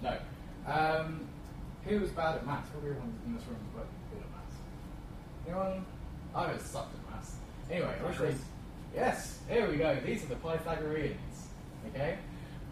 No. 0.03 0.19
Um, 0.67 1.29
who 1.85 2.01
was 2.01 2.11
bad 2.11 2.37
at 2.37 2.47
maths? 2.47 2.71
Probably 2.71 2.91
everyone 2.91 3.15
in 3.27 3.35
this 3.35 3.45
room 3.45 3.59
was 3.75 3.87
good 4.11 4.23
at 4.23 4.31
maths. 4.33 4.57
Anyone? 5.47 5.85
I 6.35 6.53
was 6.53 6.63
sucked 6.63 6.95
at 6.95 7.11
maths. 7.11 7.37
Anyway, 7.71 7.95
which? 8.03 8.37
Yes, 8.95 9.39
here 9.49 9.69
we 9.69 9.77
go. 9.77 9.99
These 10.05 10.25
are 10.25 10.29
the 10.29 10.37
Pythagoreans. 10.37 11.26
Okay? 11.89 12.19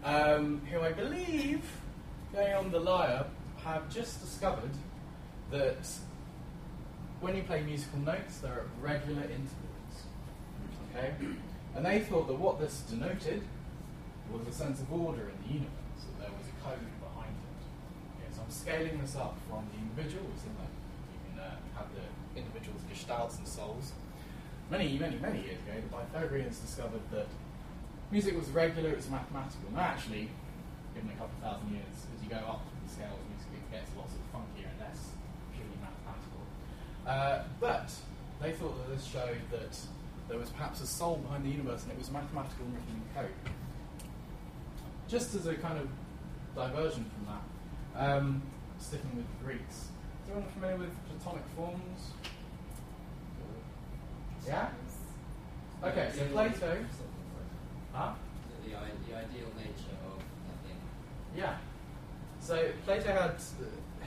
Um, 0.04 0.60
who 0.70 0.80
I 0.80 0.92
believe, 0.92 1.62
going 2.32 2.52
on 2.52 2.70
the 2.70 2.80
lyre, 2.80 3.26
have 3.64 3.88
just 3.88 4.20
discovered 4.20 4.70
that 5.50 5.86
when 7.20 7.36
you 7.36 7.42
play 7.42 7.62
musical 7.62 8.00
notes, 8.00 8.38
they're 8.38 8.60
at 8.60 8.66
regular 8.82 9.22
intervals. 9.22 9.96
Okay? 10.90 11.14
And 11.74 11.84
they 11.84 12.00
thought 12.00 12.28
that 12.28 12.38
what 12.38 12.60
this 12.60 12.80
denoted 12.88 13.42
was 14.32 14.46
a 14.46 14.52
sense 14.52 14.80
of 14.80 14.92
order 14.92 15.30
in 15.30 15.36
the 15.46 15.54
universe, 15.54 16.00
that 16.06 16.26
there 16.26 16.32
was 16.36 16.46
a 16.46 16.56
code 16.64 16.86
behind 17.00 17.34
it. 17.34 17.60
Okay, 18.16 18.30
so 18.34 18.42
I'm 18.42 18.50
scaling 18.50 19.00
this 19.00 19.16
up 19.16 19.36
from 19.48 19.66
the 19.72 19.78
individual, 19.80 20.30
so 20.36 20.48
that 20.58 20.70
you 21.12 21.18
can 21.28 21.40
uh, 21.40 21.56
have 21.76 21.88
the 21.94 22.06
individual's 22.38 22.82
gestalts 22.92 23.38
and 23.38 23.46
souls. 23.48 23.92
Many, 24.70 24.98
many, 24.98 25.16
many 25.18 25.42
years 25.42 25.58
ago, 25.66 25.76
the 25.76 25.96
Pythagoreans 25.96 26.58
discovered 26.58 27.02
that 27.12 27.26
music 28.14 28.38
was 28.38 28.48
regular, 28.50 28.90
it 28.90 28.96
was 28.96 29.10
mathematical. 29.10 29.66
Now, 29.74 29.80
actually, 29.80 30.30
given 30.94 31.10
a 31.10 31.18
couple 31.18 31.34
of 31.34 31.42
thousand 31.42 31.74
years, 31.74 32.06
as 32.14 32.22
you 32.22 32.30
go 32.30 32.38
up 32.46 32.62
the 32.86 32.88
scale 32.88 33.10
of 33.10 33.26
music, 33.26 33.50
it 33.58 33.74
gets 33.74 33.90
lots 33.98 34.14
of 34.14 34.22
funkier 34.30 34.70
and 34.70 34.78
less 34.78 35.10
purely 35.50 35.74
mathematical. 35.82 36.46
Uh, 37.02 37.42
but 37.58 37.90
they 38.40 38.52
thought 38.52 38.78
that 38.78 38.94
this 38.94 39.04
showed 39.04 39.42
that 39.50 39.74
there 40.28 40.38
was 40.38 40.50
perhaps 40.50 40.80
a 40.80 40.86
soul 40.86 41.16
behind 41.16 41.44
the 41.44 41.50
universe 41.50 41.82
and 41.82 41.90
it 41.90 41.98
was 41.98 42.08
mathematical 42.12 42.64
and 42.64 42.74
written 42.74 43.02
in 43.02 43.20
code. 43.20 43.34
Just 45.08 45.34
as 45.34 45.46
a 45.48 45.54
kind 45.54 45.78
of 45.80 45.88
diversion 46.54 47.10
from 47.10 47.34
that, 47.34 47.44
um, 47.98 48.42
sticking 48.78 49.10
with 49.16 49.26
the 49.26 49.44
Greeks, 49.44 49.90
is 50.22 50.30
anyone 50.30 50.48
familiar 50.54 50.76
with 50.76 50.94
Platonic 51.10 51.42
forms? 51.56 52.14
Yeah? 54.46 54.68
Okay, 55.82 56.10
so 56.14 56.26
Plato. 56.26 56.78
Huh? 57.94 58.12
The, 58.64 58.70
the, 58.70 58.76
the 59.08 59.16
ideal 59.16 59.48
nature 59.56 59.94
of 60.04 60.18
a 60.18 60.66
thing. 60.66 60.76
Yeah. 61.36 61.56
So 62.40 62.70
Plato 62.84 63.12
had 63.12 63.30
uh, 63.30 64.04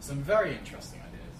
some 0.00 0.22
very 0.22 0.54
interesting 0.54 1.00
ideas 1.00 1.38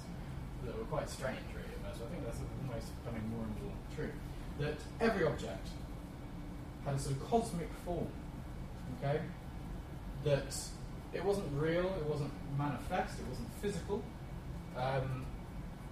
that 0.64 0.76
were 0.76 0.84
quite 0.84 1.10
strange, 1.10 1.38
really. 1.54 1.68
first. 1.84 2.02
I 2.02 2.10
think 2.10 2.24
that's 2.24 2.38
almost 2.66 3.04
becoming 3.04 3.28
more 3.30 3.44
and 3.44 3.62
more 3.62 3.74
true. 3.94 4.10
That 4.58 4.78
every 5.00 5.26
object 5.26 5.68
had 6.84 6.94
a 6.94 6.98
sort 6.98 7.16
of 7.16 7.30
cosmic 7.30 7.68
form. 7.84 8.08
Okay. 8.98 9.20
That 10.24 10.56
it 11.12 11.24
wasn't 11.24 11.46
real, 11.52 11.86
it 12.00 12.06
wasn't 12.06 12.32
manifest, 12.58 13.18
it 13.18 13.26
wasn't 13.28 13.48
physical, 13.62 14.02
um, 14.76 15.24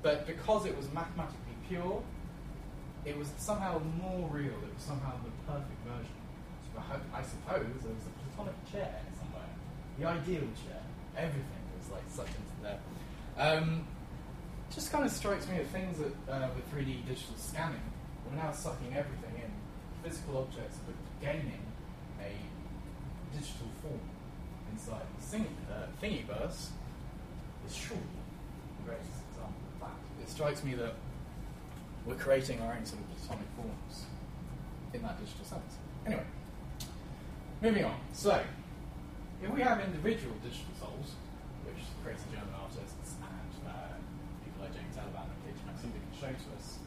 but 0.03 0.27
because 0.27 0.67
it 0.67 0.77
was 0.77 0.91
mathematically 0.93 1.55
pure, 1.69 2.03
it 3.07 3.17
was 3.17 3.31
somehow 3.39 3.81
more 4.03 4.29
real. 4.29 4.59
It 4.67 4.75
was 4.75 4.83
somehow 4.83 5.15
the 5.23 5.31
perfect 5.47 5.81
version. 5.87 6.19
So 6.75 6.83
I, 6.83 7.21
I 7.21 7.23
suppose 7.23 7.65
there 7.81 7.95
was 7.95 8.03
a 8.03 8.35
platonic 8.35 8.59
chair 8.71 9.01
somewhere, 9.17 9.49
the 9.99 10.07
ideal 10.07 10.49
chair. 10.67 10.83
Everything 11.17 11.63
was 11.79 11.91
like 11.93 12.03
sucked 12.11 12.35
into 12.35 12.57
there. 12.63 12.81
Um, 13.39 13.87
just 14.75 14.91
kind 14.91 15.05
of 15.05 15.13
strikes 15.13 15.49
me 15.49 15.59
that 15.59 15.69
things 15.69 15.99
that 15.99 16.13
uh, 16.29 16.49
with 16.55 16.67
3D 16.75 17.07
digital 17.07 17.37
scanning, 17.37 17.81
we're 18.27 18.43
now 18.43 18.51
sucking 18.51 18.91
everything 18.91 19.37
in. 19.37 19.51
Physical 20.03 20.39
objects, 20.39 20.79
but 20.87 20.95
gaining 21.25 21.63
a 22.21 22.31
digital 23.33 23.67
form 23.83 24.01
inside. 24.73 25.07
Sing, 25.21 25.47
uh, 25.71 25.87
Thingiverse 26.03 26.69
is 27.67 27.75
surely 27.75 28.03
the 28.79 28.85
greatest 28.85 29.11
example 29.31 29.63
of 29.75 29.81
that. 29.81 30.23
It 30.23 30.29
strikes 30.29 30.63
me 30.63 30.75
that 30.75 30.95
we're 32.07 32.15
creating 32.15 32.61
our 32.63 32.73
own 32.73 32.87
sort 32.87 33.01
of 33.01 33.11
platonic 33.19 33.49
forms 33.57 34.07
in 34.95 35.03
that 35.03 35.19
digital 35.19 35.45
sense. 35.45 35.75
Anyway, 36.07 36.23
moving 37.61 37.85
on. 37.85 37.97
So, 38.13 38.41
if 39.43 39.51
we 39.51 39.61
have 39.61 39.81
individual 39.81 40.35
digital 40.43 40.73
souls, 40.79 41.19
which 41.67 41.83
crazy 42.05 42.25
German 42.31 42.55
artists 42.55 43.19
and 43.19 43.69
uh, 43.69 43.99
people 44.45 44.63
like 44.63 44.73
James 44.73 44.95
Alliban 44.97 45.27
and 45.27 45.41
Peter 45.45 45.67
Maxida 45.67 45.99
can 45.99 46.15
show 46.15 46.31
to 46.31 46.49
us, 46.57 46.79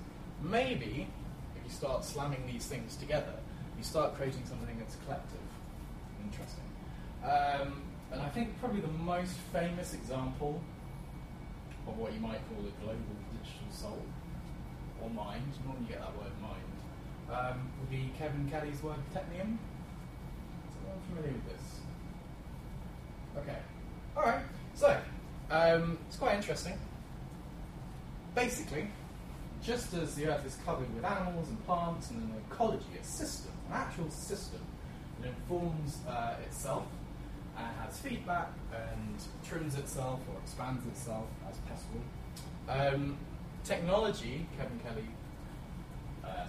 maybe 0.42 1.08
if 1.56 1.62
you 1.64 1.70
start 1.70 2.06
slamming 2.06 2.48
these 2.48 2.66
things 2.66 2.96
together, 2.96 3.36
you 3.78 3.84
start 3.84 4.16
creating 4.16 4.42
something 4.46 4.80
that's 4.80 4.96
collective. 5.06 5.44
Interesting. 6.24 6.64
Um, 7.24 7.84
and 8.12 8.22
I 8.22 8.30
think 8.30 8.58
probably 8.60 8.82
the 8.82 8.88
most 8.88 9.34
famous 9.52 9.94
example 9.94 10.62
of 11.88 11.98
what 11.98 12.14
you 12.14 12.20
might 12.20 12.40
call 12.50 12.64
a 12.66 12.72
global 12.84 13.16
digital 13.36 13.72
soul 13.72 14.02
or 15.02 15.10
mind, 15.10 15.54
normally 15.66 15.86
you 15.86 15.90
get 15.90 16.02
that 16.02 16.16
word 16.18 16.32
mind, 16.42 16.70
um, 17.32 17.72
would 17.80 17.90
be 17.90 18.12
Kevin 18.18 18.50
Kelly's 18.50 18.82
word 18.82 18.98
technium. 19.14 19.58
Is 20.68 20.76
anyone 20.82 21.02
familiar 21.10 21.34
with 21.34 21.50
this? 21.50 21.80
Okay. 23.38 23.60
Alright, 24.18 24.42
so, 24.74 24.98
um, 25.52 25.98
it's 26.08 26.18
quite 26.18 26.36
interesting. 26.36 26.78
Basically, 28.36 28.88
just 29.64 29.94
as 29.94 30.16
the 30.16 30.28
Earth 30.28 30.46
is 30.46 30.58
covered 30.66 30.94
with 30.94 31.04
animals 31.04 31.50
and 31.50 31.66
plants 31.66 32.10
and 32.12 32.24
an 32.24 32.34
ecology, 32.50 32.86
a 33.00 33.04
system, 33.04 33.52
an 33.70 33.76
actual 33.76 34.10
system 34.10 34.62
that 35.22 35.30
informs 35.30 35.98
uh, 36.08 36.36
itself 36.46 36.86
and 37.58 37.68
has 37.84 38.00
feedback 38.00 38.50
and 38.74 39.18
trims 39.48 39.76
itself 39.76 40.20
or 40.32 40.40
expands 40.42 40.86
itself 40.88 41.26
as 41.50 41.58
possible. 41.68 42.02
Um, 42.70 43.18
technology, 43.70 44.48
Kevin 44.58 44.80
Kelly 44.80 45.06
uh, 46.26 46.48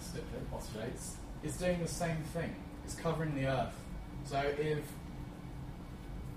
postulates, 0.50 1.16
is 1.42 1.54
doing 1.58 1.78
the 1.82 1.88
same 1.88 2.16
thing. 2.32 2.56
It's 2.84 2.94
covering 2.94 3.34
the 3.34 3.46
Earth. 3.46 3.76
So 4.24 4.38
if 4.38 4.84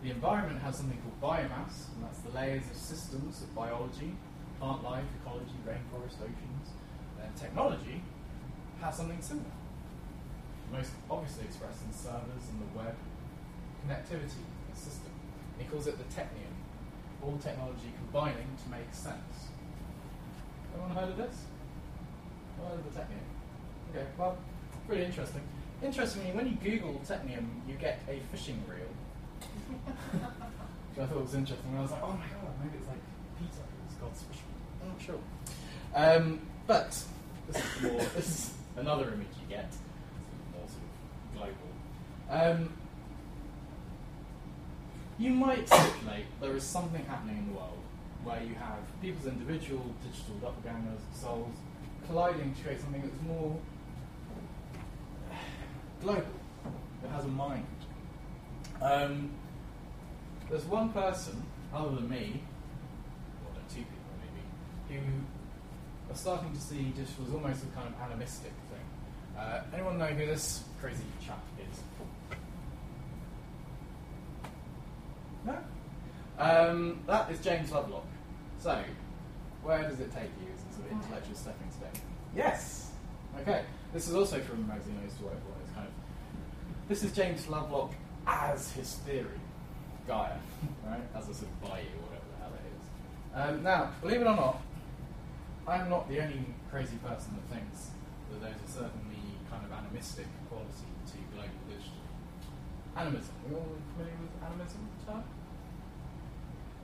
the 0.04 0.12
environment 0.12 0.62
has 0.62 0.76
something 0.76 1.00
called 1.00 1.22
biomass, 1.22 1.88
and 1.96 2.04
that's 2.04 2.20
the 2.20 2.32
layers 2.32 2.70
of 2.70 2.76
systems 2.76 3.42
of 3.42 3.56
biology, 3.56 4.12
plant 4.60 4.84
life, 4.84 5.06
ecology, 5.22 5.56
rainforest, 5.66 6.20
oceans, 6.20 6.68
then 7.18 7.32
technology 7.40 8.04
has 8.82 8.98
something 8.98 9.22
similar. 9.22 9.56
Most 10.70 10.92
obviously 11.10 11.46
expressed 11.46 11.80
in 11.88 11.94
servers 11.94 12.44
and 12.52 12.60
the 12.60 12.78
web, 12.78 12.96
connectivity, 13.88 14.44
a 14.74 14.76
system. 14.76 15.14
And 15.54 15.66
He 15.66 15.72
calls 15.72 15.88
it 15.88 15.98
the 15.98 16.14
technium, 16.14 16.52
all 17.22 17.38
technology 17.38 17.94
combining 18.04 18.52
to 18.66 18.70
make 18.70 18.92
sense. 18.92 19.53
Anyone 20.74 20.96
heard 20.96 21.10
of 21.10 21.18
this? 21.18 21.36
Heard 22.58 22.80
of 22.80 22.94
the 22.94 23.00
technium? 23.00 23.24
Okay, 23.92 24.06
well, 24.18 24.38
pretty 24.88 25.06
interesting. 25.06 25.42
Interestingly, 25.82 26.32
when 26.32 26.48
you 26.48 26.56
Google 26.56 27.02
technium, 27.06 27.46
you 27.68 27.76
get 27.76 28.02
a 28.10 28.20
fishing 28.32 28.64
reel. 28.68 28.88
I 31.02 31.06
thought 31.06 31.18
it 31.18 31.22
was 31.22 31.34
interesting. 31.34 31.76
I 31.78 31.82
was 31.82 31.92
like, 31.92 32.04
oh 32.04 32.12
my 32.12 32.26
god, 32.26 32.54
maybe 32.64 32.78
it's 32.78 32.88
like 32.88 32.98
Peter, 33.40 33.64
who's 33.88 33.96
God's 34.00 34.24
fisherman. 34.24 35.00
sure. 35.00 35.20
Um, 35.96 36.40
but 36.68 37.04
this 37.48 37.58
is 37.58 37.82
more. 37.82 38.00
this 38.16 38.28
is 38.28 38.54
another 38.78 39.08
image 39.08 39.28
you 39.42 39.56
get, 39.56 39.72
more 40.54 40.68
sort 40.68 41.50
of 41.50 41.58
global. 42.30 42.52
Um, 42.62 42.70
you 45.20 45.32
might 45.32 45.68
speculate 45.68 46.26
there 46.42 46.56
is 46.56 46.64
something 46.64 47.04
happening 47.06 47.38
in 47.38 47.48
the 47.48 47.54
world 47.54 47.80
where 48.24 48.42
you 48.42 48.56
have 48.56 48.80
people's 49.02 49.28
individual 49.28 49.84
digital 50.04 50.36
doppelgangers, 50.42 51.00
souls, 51.14 51.56
colliding 52.08 52.54
to 52.56 52.64
create 52.64 52.82
something 52.82 53.02
that's 53.02 53.22
more 53.28 53.58
global, 56.02 56.24
that 57.02 57.12
has 57.12 57.26
a 57.26 57.28
mind. 57.28 57.66
Um, 58.82 59.32
there's 60.50 60.66
one 60.66 60.90
person, 60.90 61.44
other 61.74 61.96
than 61.96 62.10
me, 62.10 62.42
or 63.46 63.62
two 63.70 63.82
people 63.82 64.14
maybe, 64.20 65.00
who 65.00 66.12
are 66.12 66.16
starting 66.16 66.54
to 66.54 66.60
see 66.60 66.84
digital 66.96 67.26
as 67.28 67.34
almost 67.34 67.64
a 67.64 67.68
kind 67.68 67.88
of 67.88 68.02
animistic 68.02 68.52
thing. 68.70 69.40
Uh, 69.40 69.64
anyone 69.74 69.98
know 69.98 70.06
who 70.06 70.26
this 70.26 70.64
crazy 70.80 71.04
chap 71.26 71.44
is? 71.60 71.80
No? 75.46 75.58
Um, 76.38 77.00
that 77.08 77.32
is 77.32 77.40
James 77.40 77.72
Lovelock. 77.72 78.06
So, 78.64 78.82
where 79.62 79.84
does 79.84 80.00
it 80.00 80.10
take 80.14 80.32
you 80.40 80.48
as 80.56 80.64
a 80.64 80.80
sort 80.80 80.86
of 80.88 80.92
intellectual 80.94 81.36
stepping 81.36 81.70
stone? 81.70 82.00
Yes! 82.34 82.92
Okay. 83.42 83.66
This 83.92 84.08
is 84.08 84.16
also 84.16 84.40
from 84.40 84.64
a 84.64 84.68
magazine 84.68 84.96
I 85.02 85.04
used 85.04 85.18
to 85.18 85.26
work 85.26 85.36
for. 85.44 85.52
It's 85.62 85.74
kind 85.76 85.86
of 85.86 85.94
this 86.88 87.04
is 87.04 87.12
James 87.12 87.46
Lovelock 87.50 87.92
as 88.26 88.72
his 88.72 88.94
theory, 89.04 89.44
Gaia, 90.08 90.40
right? 90.88 91.04
As 91.14 91.28
a 91.28 91.34
sort 91.34 91.52
of 91.52 91.62
bayou 91.62 91.92
or 91.92 92.08
whatever 92.08 92.24
the 92.32 92.40
hell 92.40 92.56
it 92.56 92.64
is. 92.72 92.88
Um, 93.36 93.64
now, 93.64 93.92
believe 94.00 94.22
it 94.22 94.28
or 94.32 94.38
not, 94.38 94.62
I'm 95.68 95.90
not 95.90 96.08
the 96.08 96.24
only 96.24 96.46
crazy 96.72 96.96
person 97.04 97.36
that 97.36 97.44
thinks 97.52 97.92
that 98.32 98.40
there's 98.40 98.64
a 98.64 98.72
certainly 98.72 99.44
kind 99.52 99.66
of 99.68 99.76
animistic 99.76 100.28
quality 100.48 100.88
to 101.12 101.20
global 101.36 101.68
digital. 101.68 102.00
Animism. 102.96 103.36
Are 103.44 103.50
we 103.50 103.56
all 103.60 103.76
familiar 103.92 104.16
with 104.24 104.32
animism 104.40 104.88
term? 105.06 105.24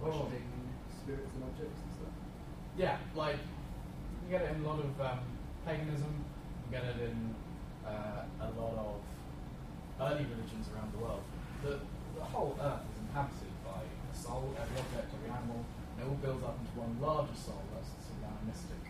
Worshipping 0.04 0.60
spirits 1.00 1.32
and 1.36 1.44
objects 1.44 1.80
and 1.80 1.92
stuff. 1.96 2.16
Yeah, 2.78 2.98
like 3.16 3.40
you 4.24 4.28
get 4.30 4.42
it 4.44 4.56
in 4.56 4.64
a 4.64 4.68
lot 4.68 4.80
of 4.80 4.92
um, 5.02 5.20
paganism. 5.66 6.14
You 6.66 6.78
get 6.78 6.86
it 6.86 7.00
in 7.10 7.36
uh, 7.88 8.24
a 8.44 8.50
lot 8.60 8.76
of 8.78 9.00
early 10.00 10.26
religions 10.28 10.68
around 10.76 10.92
the 10.94 11.00
world. 11.00 11.24
The, 11.64 11.80
the 12.16 12.24
whole 12.24 12.56
earth 12.62 12.84
is 12.88 12.98
inhabited 13.08 13.54
by 13.66 13.82
a 13.84 14.16
soul, 14.16 14.54
every 14.60 14.78
object, 14.80 15.12
every 15.16 15.32
animal, 15.32 15.64
and 15.64 16.06
it 16.06 16.10
all 16.10 16.20
builds 16.24 16.44
up 16.44 16.56
into 16.60 16.74
one 16.80 16.94
larger 17.02 17.36
soul. 17.36 17.64
That's 17.74 17.90
the 17.90 18.02
sort 18.08 18.20
of 18.24 18.32
animistic 18.40 18.84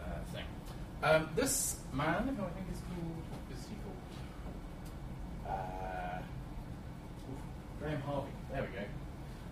uh, 0.00 0.20
thing. 0.32 0.48
Um, 1.02 1.28
this 1.36 1.80
man, 1.92 2.28
who 2.34 2.42
I 2.42 2.52
think 2.56 2.66
is 2.72 2.80
called, 2.88 3.22
is 3.52 3.62
he 3.68 3.76
called? 3.84 4.02
Uh, 5.46 6.18
Graham 7.80 8.00
Harvey. 8.02 8.34
There 8.50 8.62
we 8.62 8.68
go. 8.68 8.84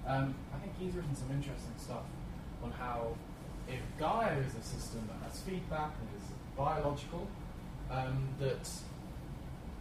Um, 0.07 0.35
I 0.55 0.59
think 0.59 0.66
he's 0.79 0.95
written 0.95 1.15
some 1.15 1.31
interesting 1.31 1.75
stuff 1.79 2.05
on 2.63 2.71
how 2.73 3.15
if 3.69 3.81
Gaia 3.99 4.39
is 4.39 4.55
a 4.55 4.63
system 4.63 5.09
that 5.09 5.29
has 5.29 5.41
feedback 5.41 5.93
and 6.01 6.09
is 6.17 6.29
biological, 6.57 7.27
um, 7.91 8.29
that 8.41 8.69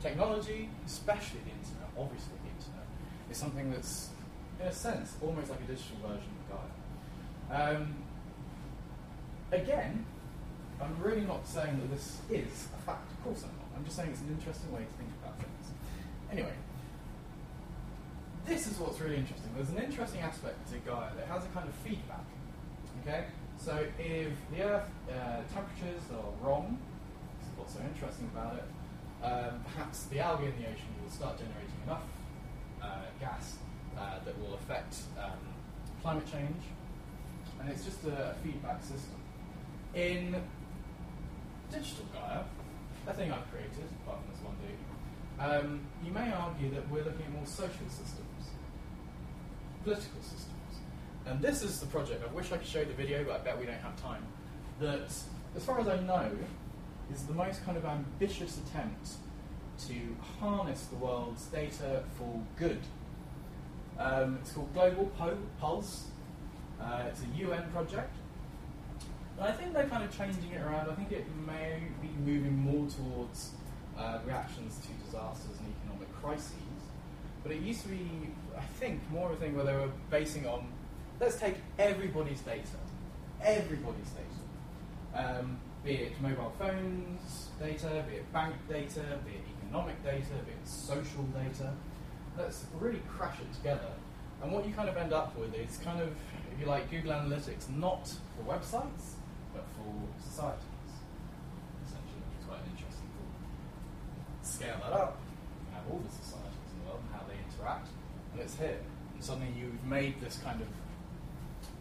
technology, 0.02 0.70
especially 0.86 1.40
the 1.46 1.52
internet, 1.52 1.90
obviously 1.98 2.34
the 2.44 2.50
internet, 2.50 2.88
is 3.30 3.38
something 3.38 3.72
that's, 3.72 4.10
in 4.60 4.68
a 4.68 4.72
sense, 4.72 5.16
almost 5.22 5.50
like 5.50 5.60
a 5.60 5.72
digital 5.72 5.98
version 6.02 6.32
of 6.40 7.50
Gaia. 7.50 7.76
Um, 7.76 7.96
again, 9.52 10.06
I'm 10.82 10.96
really 11.02 11.22
not 11.22 11.48
saying 11.48 11.80
that 11.80 11.92
this 11.92 12.20
is 12.30 12.68
a 12.78 12.82
fact. 12.82 13.12
Of 13.12 13.24
course 13.24 13.44
I'm 13.44 13.56
not. 13.58 13.78
I'm 13.78 13.86
just 13.86 13.96
saying 13.96 14.10
it's 14.12 14.22
an 14.22 14.30
interesting 14.30 14.72
way 14.72 14.82
to 14.82 14.94
think 14.98 15.10
about 15.22 15.38
things. 15.38 15.72
Anyway, 16.32 16.54
this 18.46 18.68
is 18.68 18.78
what's 18.78 19.00
really 19.00 19.18
interesting. 19.18 19.50
There's 19.56 19.70
an 19.70 19.80
interesting 19.80 20.22
aspect 20.22 20.70
to 20.72 20.78
Gaia 20.80 21.10
that 21.18 21.28
has 21.28 21.44
a 21.46 21.48
kind 21.50 21.68
of 21.68 21.76
feedback. 21.76 22.26
Okay? 23.02 23.26
So 23.58 23.86
if 23.98 24.34
the 24.52 24.64
Earth 24.64 24.90
uh, 25.10 25.42
temperatures 25.54 26.04
are 26.14 26.46
wrong, 26.46 26.78
this 27.40 27.50
is 27.50 27.58
what's 27.58 27.74
so 27.74 27.80
interesting 27.82 28.30
about 28.34 28.56
it, 28.56 28.68
um, 29.26 29.64
perhaps 29.74 30.04
the 30.06 30.20
algae 30.20 30.46
in 30.46 30.56
the 30.62 30.68
ocean 30.70 30.94
will 31.02 31.12
start 31.12 31.38
generating 31.38 31.80
enough 31.86 32.04
uh, 32.82 33.10
gas 33.20 33.58
uh, 33.98 34.20
that 34.24 34.38
will 34.40 34.54
affect 34.54 34.96
um, 35.18 35.40
climate 36.02 36.26
change. 36.32 36.62
And 37.60 37.70
it's 37.70 37.84
just 37.84 38.04
a 38.06 38.36
feedback 38.44 38.82
system. 38.84 39.18
In 39.96 40.36
digital 41.72 42.06
Gaia, 42.14 42.44
a 43.08 43.14
thing 43.14 43.32
I've 43.32 43.50
created, 43.50 43.90
apart 44.04 44.20
from 44.22 44.30
this 44.30 44.44
one 44.44 44.56
dude, 44.62 44.86
um, 45.40 45.82
you 46.04 46.12
may 46.12 46.32
argue 46.32 46.70
that 46.72 46.90
we're 46.90 47.04
looking 47.04 47.26
at 47.26 47.32
more 47.32 47.46
social 47.46 47.88
systems, 47.90 48.35
political 49.86 50.22
systems. 50.22 50.52
And 51.28 51.42
this 51.42 51.62
is 51.62 51.80
the 51.80 51.86
project. 51.86 52.24
I 52.28 52.34
wish 52.34 52.52
I 52.52 52.58
could 52.58 52.68
show 52.68 52.80
you 52.80 52.86
the 52.86 52.94
video, 52.94 53.24
but 53.24 53.36
I 53.36 53.38
bet 53.38 53.60
we 53.60 53.66
don't 53.66 53.80
have 53.80 53.96
time. 54.02 54.24
That, 54.80 55.12
as 55.56 55.64
far 55.64 55.80
as 55.80 55.88
I 55.88 56.00
know, 56.02 56.32
is 57.14 57.24
the 57.24 57.34
most 57.34 57.64
kind 57.64 57.78
of 57.78 57.86
ambitious 57.86 58.60
attempt 58.66 59.10
to 59.88 59.94
harness 60.40 60.86
the 60.86 60.96
world's 60.96 61.46
data 61.46 62.04
for 62.18 62.42
good. 62.58 62.80
Um, 64.00 64.40
it's 64.42 64.52
called 64.52 64.74
Global 64.74 65.12
Pulse. 65.60 66.06
Uh, 66.82 67.04
it's 67.08 67.22
a 67.22 67.38
UN 67.38 67.70
project. 67.72 68.14
And 69.38 69.48
I 69.48 69.52
think 69.52 69.74
they're 69.74 69.88
kind 69.88 70.04
of 70.04 70.18
changing 70.18 70.52
it 70.52 70.62
around. 70.62 70.90
I 70.90 70.96
think 70.96 71.12
it 71.12 71.26
may 71.46 71.84
be 72.02 72.10
moving 72.26 72.58
more 72.58 72.88
towards 72.90 73.52
uh, 73.98 74.20
reactions 74.26 74.80
to 74.80 75.06
disasters 75.06 75.58
and 75.60 75.74
economic 75.80 76.12
crises. 76.22 76.65
But 77.46 77.52
it 77.52 77.62
used 77.62 77.84
to 77.84 77.90
be, 77.90 78.10
I 78.58 78.64
think, 78.80 79.00
more 79.12 79.30
of 79.30 79.38
a 79.38 79.40
thing 79.40 79.56
where 79.56 79.66
they 79.66 79.76
were 79.76 79.92
basing 80.10 80.48
on 80.48 80.66
let's 81.20 81.40
take 81.40 81.56
everybody's 81.78 82.42
data, 82.42 82.78
everybody's 83.42 84.10
data, 84.10 85.40
um, 85.40 85.58
be 85.84 85.94
it 85.94 86.22
mobile 86.22 86.52
phones 86.58 87.50
data, 87.60 88.04
be 88.10 88.16
it 88.16 88.34
bank 88.34 88.56
data, 88.68 89.20
be 89.26 89.32
it 89.32 89.44
economic 89.64 90.04
data, 90.04 90.34
be 90.46 90.52
it 90.52 90.68
social 90.68 91.24
data. 91.26 91.72
Let's 92.38 92.66
really 92.80 93.02
crash 93.08 93.38
it 93.40 93.54
together. 93.54 93.94
And 94.42 94.52
what 94.52 94.68
you 94.68 94.74
kind 94.74 94.90
of 94.90 94.98
end 94.98 95.14
up 95.14 95.38
with 95.38 95.54
is 95.56 95.78
kind 95.78 96.02
of, 96.02 96.10
if 96.52 96.60
you 96.60 96.66
like, 96.66 96.90
Google 96.92 97.12
Analytics, 97.12 97.70
not 97.78 98.08
for 98.36 98.44
websites, 98.44 99.16
but 99.54 99.64
for 99.78 99.94
societies, 100.22 100.66
essentially, 101.86 102.26
is 102.40 102.46
quite 102.46 102.60
an 102.60 102.72
interesting 102.76 103.08
thought. 103.16 104.46
Scale 104.46 104.78
that 104.84 104.92
up, 104.92 105.18
you 105.70 105.76
have 105.76 105.84
all 105.90 106.02
the 106.04 106.12
societies 106.12 106.74
in 106.74 106.84
the 106.84 106.92
world 106.92 107.00
and 107.08 107.16
and 107.68 108.42
it's 108.42 108.58
here. 108.58 108.78
And 109.14 109.24
suddenly 109.24 109.54
you've 109.58 109.84
made 109.86 110.20
this 110.22 110.40
kind 110.44 110.62
of 110.62 110.68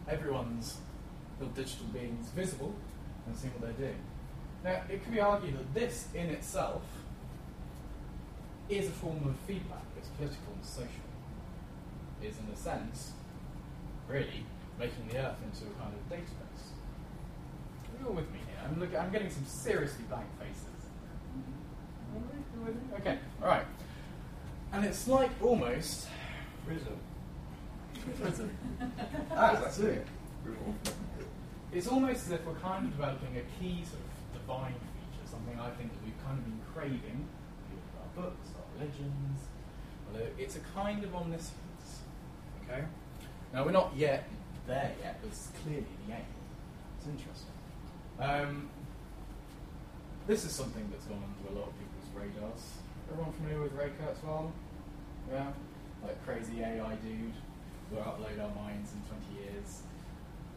everyone's 0.07 0.77
little 1.39 1.53
digital 1.53 1.85
beings 1.87 2.29
visible 2.29 2.73
and 3.25 3.35
seeing 3.35 3.53
what 3.53 3.61
they're 3.61 3.87
doing. 3.87 3.99
Now, 4.63 4.81
it 4.89 5.03
could 5.03 5.13
be 5.13 5.19
argued 5.19 5.57
that 5.57 5.73
this 5.73 6.07
in 6.13 6.29
itself 6.29 6.81
is 8.69 8.87
a 8.87 8.91
form 8.91 9.23
of 9.25 9.35
feedback. 9.47 9.83
It's 9.97 10.07
political 10.09 10.53
and 10.55 10.65
social. 10.65 10.89
Is 12.23 12.35
in 12.39 12.51
a 12.51 12.57
sense, 12.57 13.11
really, 14.07 14.45
making 14.79 15.07
the 15.11 15.17
Earth 15.17 15.35
into 15.43 15.65
a 15.69 15.75
kind 15.79 15.93
of 15.93 16.09
database. 16.09 16.73
Are 17.85 18.01
you 18.01 18.07
all 18.07 18.15
with 18.15 18.31
me 18.31 18.39
here? 18.47 18.57
I'm, 18.65 18.79
look, 18.79 18.95
I'm 18.95 19.11
getting 19.11 19.29
some 19.29 19.45
seriously 19.45 20.05
blank 20.09 20.25
faces. 20.39 20.89
Mm-hmm. 21.37 22.95
Okay, 23.01 23.19
all 23.43 23.49
right. 23.49 23.65
And 24.73 24.85
it's 24.85 25.07
like 25.07 25.31
almost 25.41 26.07
Prism. 26.65 26.97
Prism. 28.21 28.57
ah, 29.31 29.59
That's 29.61 29.79
it. 29.79 30.05
It's 31.71 31.87
almost 31.87 32.25
as 32.25 32.31
if 32.31 32.45
we're 32.45 32.55
kind 32.55 32.85
of 32.85 32.91
developing 32.91 33.37
a 33.37 33.41
key 33.59 33.83
sort 33.83 34.01
of 34.01 34.41
divine 34.41 34.73
feature, 34.73 35.29
something 35.29 35.59
I 35.59 35.69
think 35.71 35.91
that 35.91 36.03
we've 36.03 36.25
kind 36.25 36.39
of 36.39 36.45
been 36.45 36.59
craving 36.73 37.27
through 37.67 38.23
our 38.23 38.23
books, 38.25 38.49
our 38.55 38.79
religions. 38.79 39.41
Although 40.07 40.27
it's 40.37 40.55
a 40.55 40.59
kind 40.73 41.03
of 41.03 41.15
omniscience. 41.15 42.01
Okay? 42.63 42.83
Now 43.53 43.65
we're 43.65 43.71
not 43.71 43.93
yet 43.95 44.27
there 44.67 44.93
yet, 45.03 45.19
but 45.21 45.27
it's 45.27 45.49
clearly 45.63 45.85
the 46.07 46.13
aim. 46.13 46.25
It's 46.97 47.07
interesting. 47.07 47.53
Um, 48.19 48.69
this 50.27 50.45
is 50.45 50.51
something 50.51 50.87
that's 50.91 51.05
gone 51.05 51.21
onto 51.21 51.53
a 51.53 51.59
lot 51.59 51.67
of 51.67 51.73
people's 51.77 52.09
radars. 52.15 52.63
Everyone 53.11 53.33
familiar 53.33 53.61
with 53.61 53.73
Ray 53.73 53.91
Kurzweil? 54.01 54.51
Yeah? 55.31 55.51
Like 56.03 56.23
crazy 56.25 56.61
AI 56.61 56.95
dude. 56.95 57.33
We'll 57.91 58.01
upload 58.01 58.41
our 58.41 58.53
minds 58.55 58.91
in 58.93 59.01
20 59.35 59.45
years. 59.45 59.81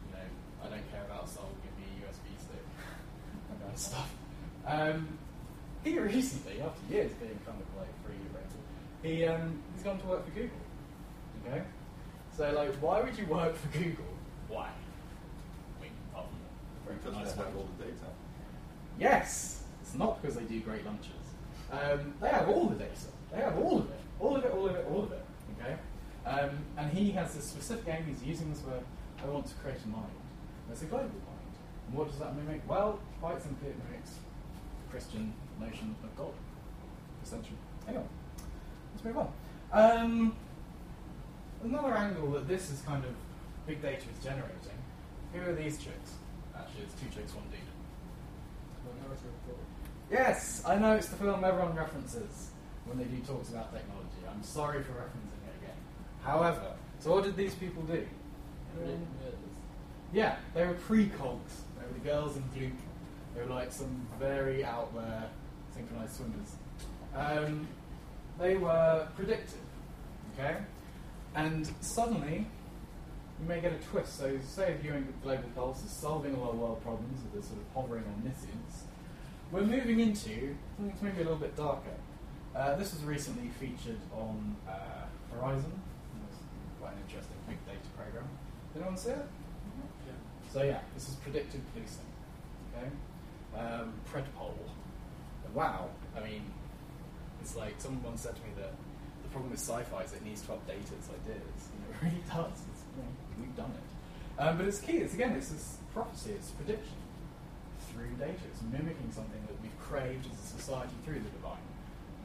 You 0.07 0.17
know, 0.17 0.25
I 0.65 0.69
don't 0.69 0.91
care 0.91 1.03
about 1.05 1.29
soul, 1.29 1.49
give 1.63 1.77
me 1.77 2.01
a 2.01 2.09
USB 2.09 2.41
stick. 2.41 2.65
that 3.49 3.61
kind 3.61 3.73
of 3.73 3.79
stuff. 3.79 4.13
Um, 4.65 5.07
he 5.83 5.97
recently, 5.99 6.61
after 6.61 6.93
years 6.93 7.11
being 7.13 7.39
kind 7.45 7.57
of 7.61 7.77
like 7.77 7.93
free 8.03 8.15
rental, 8.33 8.59
he, 9.03 9.25
um, 9.25 9.61
he's 9.73 9.83
gone 9.83 9.99
to 9.99 10.07
work 10.07 10.25
for 10.25 10.31
Google. 10.31 10.57
Okay? 11.45 11.63
So, 12.35 12.51
like, 12.51 12.73
why 12.75 13.01
would 13.01 13.17
you 13.17 13.25
work 13.27 13.55
for 13.55 13.77
Google? 13.77 14.05
Why? 14.47 14.69
I 14.69 15.83
mean, 15.83 15.91
apart 16.13 17.01
from 17.01 17.13
have 17.13 17.55
all 17.55 17.67
the 17.77 17.85
data. 17.85 17.95
Yes, 18.99 19.63
it's 19.81 19.95
not 19.95 20.21
because 20.21 20.35
they 20.35 20.43
do 20.43 20.59
great 20.61 20.85
lunches. 20.85 21.18
Um, 21.71 22.13
they 22.21 22.29
have 22.29 22.49
all 22.49 22.67
the 22.67 22.75
data. 22.75 22.91
They 23.31 23.41
have 23.41 23.57
all 23.57 23.79
of 23.79 23.89
it. 23.89 23.99
All 24.19 24.35
of 24.35 24.43
it, 24.43 24.51
all 24.51 24.67
of 24.67 24.75
it, 24.75 24.85
all 24.89 25.03
of 25.03 25.11
it. 25.11 25.25
Okay? 25.59 25.75
Um, 26.25 26.49
and 26.77 26.91
he 26.91 27.11
has 27.11 27.33
this 27.33 27.45
specific 27.45 27.85
aim, 27.87 28.05
he's 28.07 28.23
using 28.23 28.51
this 28.51 28.61
word, 28.63 28.83
I 29.21 29.27
want 29.27 29.47
to 29.47 29.53
create 29.55 29.79
a 29.83 29.87
mind. 29.87 30.05
That's 30.67 30.81
a 30.81 30.85
global 30.85 31.05
mind. 31.07 31.53
And 31.87 31.97
what 31.97 32.09
does 32.09 32.19
that 32.19 32.35
mimic? 32.35 32.61
Well, 32.67 32.99
quite 33.19 33.41
simply, 33.41 33.69
it 33.69 33.75
mimics 33.89 34.11
the 34.11 34.91
Christian 34.91 35.33
notion 35.59 35.95
of 36.03 36.15
God, 36.15 36.33
essentially. 37.23 37.57
Anyway, 37.87 38.03
let's 38.93 39.03
move 39.03 39.17
on. 39.17 39.31
Um, 39.71 40.35
another 41.63 41.93
angle 41.93 42.31
that 42.31 42.47
this 42.47 42.69
is 42.71 42.81
kind 42.81 43.03
of 43.03 43.11
big 43.67 43.81
data 43.81 44.01
is 44.01 44.23
generating. 44.23 44.77
Who 45.33 45.41
are 45.41 45.53
these 45.53 45.77
chicks? 45.77 46.13
Actually, 46.55 46.83
it's 46.83 46.93
two 46.95 47.07
chicks, 47.13 47.33
one 47.33 47.45
dude. 47.51 47.59
Yes, 50.11 50.63
I 50.65 50.77
know 50.77 50.93
it's 50.95 51.07
the 51.07 51.17
film 51.17 51.43
everyone 51.43 51.75
references 51.75 52.49
when 52.85 52.97
they 52.97 53.03
do 53.03 53.17
talks 53.21 53.49
about 53.49 53.71
technology. 53.71 54.07
I'm 54.29 54.41
sorry 54.41 54.81
for 54.81 54.93
referencing 54.93 55.37
it 55.47 55.63
again. 55.63 55.77
However, 56.23 56.73
so 56.99 57.11
what 57.11 57.23
did 57.23 57.37
these 57.37 57.53
people 57.53 57.83
do? 57.83 58.05
Yeah, 60.11 60.37
they 60.55 60.65
were 60.65 60.73
pre-cogs. 60.73 61.61
They 61.77 61.85
were 61.85 61.93
the 61.93 61.99
girls 61.99 62.37
in 62.37 62.43
Duke. 62.59 62.73
They 63.35 63.41
were 63.41 63.53
like 63.53 63.71
some 63.71 64.07
very 64.19 64.65
out 64.65 64.93
there 64.95 65.29
synchronized 65.75 66.15
swimmers. 66.15 66.55
Um, 67.15 67.67
they 68.39 68.55
were 68.55 69.07
predictive, 69.15 69.59
okay? 70.33 70.57
And 71.35 71.69
suddenly, 71.81 72.47
you 73.39 73.47
may 73.47 73.61
get 73.61 73.73
a 73.73 73.77
twist. 73.91 74.17
So, 74.17 74.39
say 74.43 74.75
viewing 74.81 75.05
the 75.05 75.13
global 75.23 75.49
pulse 75.55 75.83
is 75.83 75.91
solving 75.91 76.33
a 76.33 76.39
lot 76.39 76.53
of 76.53 76.59
world 76.59 76.81
problems 76.81 77.21
with 77.23 77.33
this 77.33 77.49
sort 77.49 77.59
of 77.59 77.65
hovering 77.75 78.03
omniscience. 78.17 78.85
We're 79.51 79.61
moving 79.61 79.99
into 79.99 80.29
something 80.29 80.89
that's 80.89 81.01
maybe 81.01 81.21
a 81.21 81.23
little 81.23 81.39
bit 81.39 81.57
darker. 81.57 81.97
Uh, 82.55 82.75
this 82.75 82.93
was 82.93 83.03
recently 83.03 83.49
featured 83.59 83.97
on 84.13 84.55
uh, 84.67 85.05
Horizon. 85.33 85.73
It 85.73 86.21
was 86.29 86.37
quite 86.79 86.93
an 86.93 86.99
interesting 87.07 87.37
big 87.47 87.57
data 87.65 87.89
program. 87.97 88.29
Did 88.73 88.81
anyone 88.83 88.97
see 88.97 89.09
it? 89.09 89.25
Yeah. 90.05 90.13
So 90.53 90.63
yeah, 90.63 90.79
this 90.93 91.09
is 91.09 91.15
predictive 91.15 91.61
policing. 91.73 92.05
Okay, 92.77 92.89
um, 93.57 93.93
Predpol. 94.13 94.53
And 95.45 95.55
Wow, 95.55 95.89
I 96.15 96.19
mean, 96.19 96.43
it's 97.41 97.55
like 97.55 97.73
someone 97.79 98.03
once 98.03 98.21
said 98.21 98.35
to 98.35 98.41
me 98.43 98.49
that 98.57 98.73
the 99.23 99.29
problem 99.29 99.49
with 99.49 99.59
sci-fi 99.59 100.03
is 100.03 100.13
it 100.13 100.23
needs 100.23 100.41
to 100.43 100.49
update 100.49 100.85
its 100.93 101.09
ideas. 101.09 101.41
Know, 101.73 101.89
it 101.89 102.03
really 102.03 102.23
does. 102.29 102.53
It's, 102.69 102.83
we've 103.39 103.55
done 103.55 103.73
it. 103.73 104.41
Um, 104.41 104.57
but 104.57 104.67
it's 104.67 104.79
key. 104.79 104.97
It's 104.97 105.15
again, 105.15 105.31
it's 105.31 105.49
this 105.49 105.77
prophecy. 105.91 106.33
It's 106.37 106.51
prediction 106.51 106.93
through 107.99 108.15
data. 108.15 108.39
It's 108.47 108.63
mimicking 108.63 109.11
something 109.11 109.43
that 109.51 109.59
we've 109.59 109.75
craved 109.79 110.25
as 110.31 110.39
a 110.39 110.47
society 110.55 110.95
through 111.03 111.19
the 111.19 111.31
divine. 111.35 111.67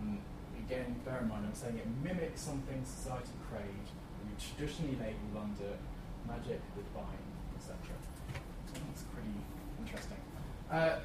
And 0.00 0.22
again, 0.62 0.94
bear 1.04 1.18
in 1.20 1.28
mind, 1.28 1.50
I'm 1.50 1.54
saying 1.54 1.82
it 1.82 1.88
mimics 2.02 2.40
something 2.40 2.78
society 2.87 3.34
craved 3.50 3.90
we 4.24 4.32
traditionally 4.40 4.96
label 4.98 5.42
under 5.42 5.78
magic, 6.26 6.60
the 6.74 6.82
divine, 6.82 7.22
etc. 7.56 7.76
That's 8.72 9.02
pretty 9.14 9.37
interesting. 9.78 10.18
Uh, 10.70 10.98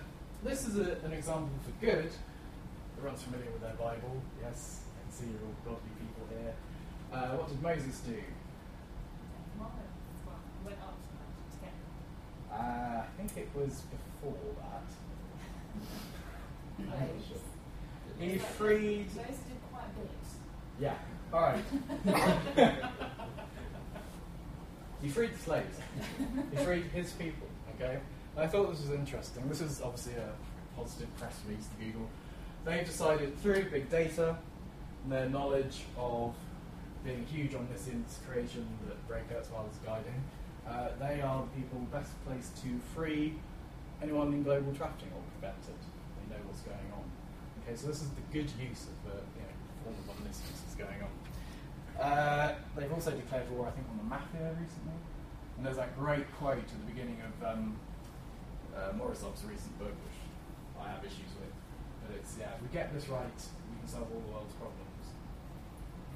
this 0.44 0.68
is 0.68 0.78
a, 0.80 0.98
an 1.06 1.14
example 1.14 1.52
for 1.62 1.74
good. 1.84 2.10
Everyone's 2.98 3.24
familiar 3.24 3.52
with 3.52 3.62
their 3.62 3.76
Bible. 3.76 4.22
Yes, 4.42 4.82
I 4.88 5.04
can 5.04 5.12
see 5.12 5.26
you're 5.32 5.46
all 5.46 5.60
godly 5.64 5.94
people 6.00 6.26
here. 6.32 6.54
Uh, 7.14 7.38
what 7.38 7.48
did 7.48 7.62
Moses 7.62 8.00
do? 8.02 8.18
went 10.66 10.80
up 10.84 10.98
to 11.52 11.58
get 11.64 11.72
Uh, 12.52 12.56
I 12.56 13.06
think 13.18 13.32
it 13.38 13.50
was 13.56 13.84
before 14.22 14.38
that. 14.58 14.84
I'm 16.80 16.88
not 16.88 16.98
sure. 17.28 17.38
He 18.20 18.38
freed. 18.38 19.10
Those 19.10 19.26
did 19.26 19.62
quite 19.72 19.86
a 19.86 20.00
bit. 20.00 20.10
Yeah. 20.80 20.96
All 21.34 21.42
right. 21.42 21.64
he 25.02 25.10
freed 25.10 25.34
the 25.34 25.40
slaves. 25.40 25.78
he 26.52 26.58
freed 26.58 26.86
his 26.94 27.12
people. 27.12 27.48
Okay. 27.76 28.00
I 28.38 28.48
thought 28.48 28.72
this 28.72 28.82
was 28.82 28.92
interesting. 28.92 29.48
This 29.48 29.62
is 29.62 29.82
obviously 29.82 30.14
a 30.14 30.30
positive 30.78 31.16
press 31.18 31.36
release 31.48 31.68
to 31.68 31.86
Google. 31.86 32.10
They've 32.66 32.86
decided 32.86 33.38
through 33.42 33.70
big 33.70 33.90
data 33.90 34.38
and 35.04 35.12
their 35.12 35.30
knowledge 35.30 35.82
of 35.98 36.34
being 37.04 37.26
huge 37.26 37.56
on 37.56 37.68
this 37.72 37.90
creation 38.28 38.68
that 38.88 39.08
Breakout's 39.08 39.48
is 39.48 39.78
guiding, 39.86 40.24
uh, 40.70 40.90
they 41.00 41.22
are 41.22 41.44
the 41.44 41.62
people 41.62 41.80
best 41.92 42.14
placed 42.26 42.62
to 42.62 42.70
free 42.94 43.34
anyone 44.02 44.32
in 44.34 44.44
global 44.44 44.72
trafficking 44.74 45.10
or 45.16 45.22
prevent 45.40 45.58
it. 45.66 45.82
They 45.82 46.36
know 46.36 46.42
what's 46.46 46.62
going 46.62 46.90
on. 46.94 47.04
Okay, 47.64 47.76
so 47.76 47.88
this 47.88 48.02
is 48.02 48.10
the 48.14 48.26
good 48.32 48.50
use 48.62 48.86
of 48.86 48.98
the 49.10 49.18
you 49.34 49.44
know, 49.44 49.56
form 49.84 49.96
of 49.98 50.16
omniscience 50.16 50.62
that's 50.62 50.78
going 50.78 51.02
on. 51.02 51.12
Uh, 52.00 52.56
they've 52.78 52.94
also 52.94 53.12
declared 53.12 53.50
war, 53.52 53.68
I 53.68 53.72
think, 53.72 53.88
on 53.92 53.98
the 53.98 54.08
mafia 54.08 54.56
recently. 54.56 54.96
And 55.58 55.66
there's 55.66 55.76
that 55.76 55.98
great 55.98 56.24
quote 56.38 56.64
at 56.64 56.80
the 56.80 56.88
beginning 56.88 57.20
of 57.20 57.34
um, 57.44 57.76
uh, 58.72 58.94
recent 58.96 59.74
book, 59.80 59.92
which 59.92 60.20
I 60.80 60.88
have 60.88 61.04
issues 61.04 61.34
with. 61.36 61.52
But 62.06 62.16
it's, 62.16 62.38
yeah, 62.40 62.56
if 62.56 62.62
we 62.62 62.70
get 62.72 62.94
this 62.94 63.10
right, 63.10 63.26
we 63.74 63.76
can 63.80 63.88
solve 63.88 64.08
all 64.14 64.22
the 64.22 64.32
world's 64.32 64.56
problems. 64.56 65.06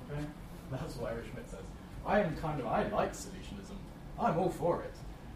Okay? 0.07 0.23
That's 0.71 0.95
what 0.95 1.11
Eric 1.11 1.25
Schmidt 1.33 1.49
says. 1.49 1.65
I 2.05 2.21
am 2.21 2.35
kind 2.37 2.61
of, 2.61 2.67
I 2.67 2.87
like 2.87 3.13
solutionism. 3.13 3.81
I'm 4.19 4.37
all 4.37 4.49
for 4.49 4.83
it. 4.83 4.93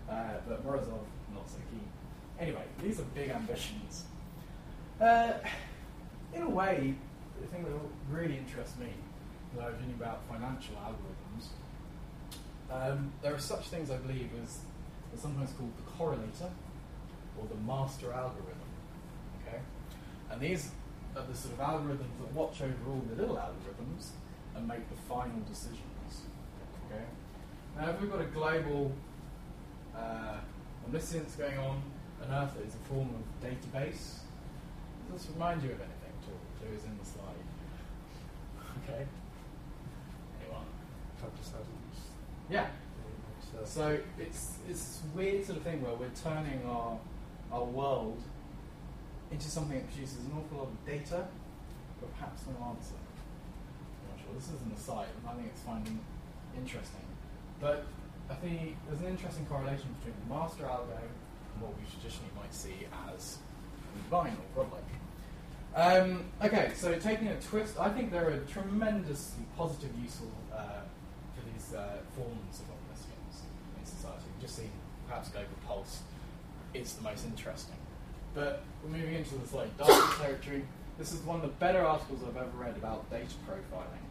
Uh, 0.10 0.34
but 0.48 0.66
Morozov, 0.66 1.00
not 1.34 1.50
so 1.50 1.58
keen. 1.70 1.88
Anyway, 2.40 2.64
these 2.82 3.00
are 3.00 3.04
big 3.16 3.30
ambitions. 3.30 4.06
Uh, 5.02 5.34
in 6.34 6.42
a 6.44 6.50
way, 6.50 6.96
the 7.42 7.48
thing 7.48 7.64
that 7.64 7.72
really 8.10 8.38
interests 8.38 8.78
me, 8.80 8.88
that 9.56 9.64
I 9.64 9.70
was 9.70 9.76
reading 9.80 9.96
about 10.00 10.22
financial 10.30 10.76
algorithms, 10.76 11.48
um, 12.72 13.12
there 13.22 13.34
are 13.34 13.40
such 13.40 13.68
things, 13.68 13.90
I 13.90 13.98
believe, 13.98 14.30
as 14.44 14.60
are 15.14 15.18
sometimes 15.18 15.52
called 15.54 15.72
the 15.78 15.92
correlator 15.92 16.52
or 17.40 17.48
the 17.48 17.56
master 17.56 18.12
algorithm. 18.12 18.68
Okay, 19.42 19.60
and 20.30 20.42
these 20.42 20.72
are 21.16 21.24
the 21.24 21.36
sort 21.36 21.54
of 21.54 21.60
algorithms 21.60 22.18
that 22.20 22.34
watch 22.34 22.62
over 22.62 22.92
all 22.92 23.04
the 23.10 23.16
little 23.16 23.36
algorithms 23.36 24.10
and 24.56 24.68
make 24.68 24.90
the 24.90 24.96
final 24.96 25.40
decisions. 25.48 26.24
Okay, 26.92 27.04
now 27.80 27.90
if 27.92 28.02
we've 28.02 28.12
got 28.12 28.22
a 28.22 28.26
global 28.26 28.92
uh, 29.96 30.38
omniscience 30.86 31.36
going 31.36 31.58
on, 31.58 31.82
on 32.24 32.32
Earth 32.32 32.56
that 32.56 32.66
is 32.66 32.76
a 32.76 32.94
form 32.94 33.10
of 33.10 33.48
database. 33.48 34.20
Does 35.12 35.22
this 35.22 35.28
remind 35.34 35.62
you 35.64 35.70
of 35.70 35.80
anything 35.80 36.14
at 36.22 36.28
all? 36.30 36.68
Who 36.68 36.76
is 36.76 36.84
in 36.84 36.98
the 36.98 37.06
slide? 37.06 37.46
Okay. 38.84 39.06
Anyone? 40.42 40.66
Yeah. 42.50 42.68
So 43.66 43.98
it's 44.20 44.58
it's 44.70 44.78
this 44.86 45.02
weird 45.16 45.46
sort 45.46 45.58
of 45.58 45.64
thing 45.64 45.82
where 45.82 45.94
we're 45.94 46.14
turning 46.24 46.62
our 46.66 47.00
our 47.52 47.64
world 47.64 48.22
into 49.32 49.50
something 49.50 49.78
that 49.78 49.88
produces 49.88 50.26
an 50.26 50.32
awful 50.38 50.58
lot 50.60 50.68
of 50.68 50.86
data, 50.86 51.28
but 52.00 52.14
perhaps 52.18 52.44
no 52.48 52.54
answer. 52.70 52.96
I'm 52.96 54.16
not 54.16 54.24
sure. 54.24 54.34
This 54.36 54.48
is 54.48 54.62
an 54.62 54.72
aside, 54.76 55.08
and 55.18 55.30
I 55.30 55.34
think 55.36 55.48
it's 55.48 55.62
finding 55.62 56.00
interesting. 56.56 57.07
But 57.60 57.86
I 58.30 58.36
think 58.36 58.78
there's 58.88 59.02
an 59.02 59.08
interesting 59.08 59.46
correlation 59.46 59.88
between 60.00 60.16
the 60.28 60.36
master 60.36 60.64
algo 60.64 60.98
and 60.98 61.62
what 61.62 61.74
we 61.78 61.84
traditionally 61.90 62.32
might 62.36 62.54
see 62.54 62.88
as 63.14 63.38
divine 64.04 64.38
or 64.56 64.64
godlike. 64.64 64.84
Um, 65.76 66.26
okay, 66.44 66.72
so 66.76 66.98
taking 66.98 67.28
a 67.28 67.40
twist, 67.40 67.80
I 67.80 67.90
think 67.90 68.12
there 68.12 68.28
are 68.30 68.38
tremendously 68.52 69.44
positive 69.56 69.92
useful 70.02 70.32
uh, 70.54 70.82
for 71.36 71.46
these 71.54 71.74
uh, 71.74 71.98
forms 72.16 72.62
of 72.62 72.66
omniscience 72.74 73.46
in 73.78 73.86
society. 73.86 74.24
We've 74.34 74.42
just 74.42 74.56
seen 74.56 74.72
perhaps 75.08 75.30
Global 75.30 75.50
Pulse 75.68 76.02
is 76.74 76.94
the 76.94 77.04
most 77.04 77.26
interesting. 77.26 77.76
But 78.34 78.64
we're 78.84 78.98
moving 78.98 79.16
into 79.16 79.36
the 79.36 79.48
slightly 79.48 79.72
darker 79.78 80.18
territory. 80.24 80.64
This 80.98 81.14
is 81.14 81.22
one 81.22 81.38
of 81.38 81.42
the 81.44 81.56
better 81.60 81.86
articles 81.86 82.22
I've 82.28 82.38
ever 82.38 82.58
read 82.58 82.76
about 82.78 83.10
data 83.10 83.34
profiling, 83.48 84.06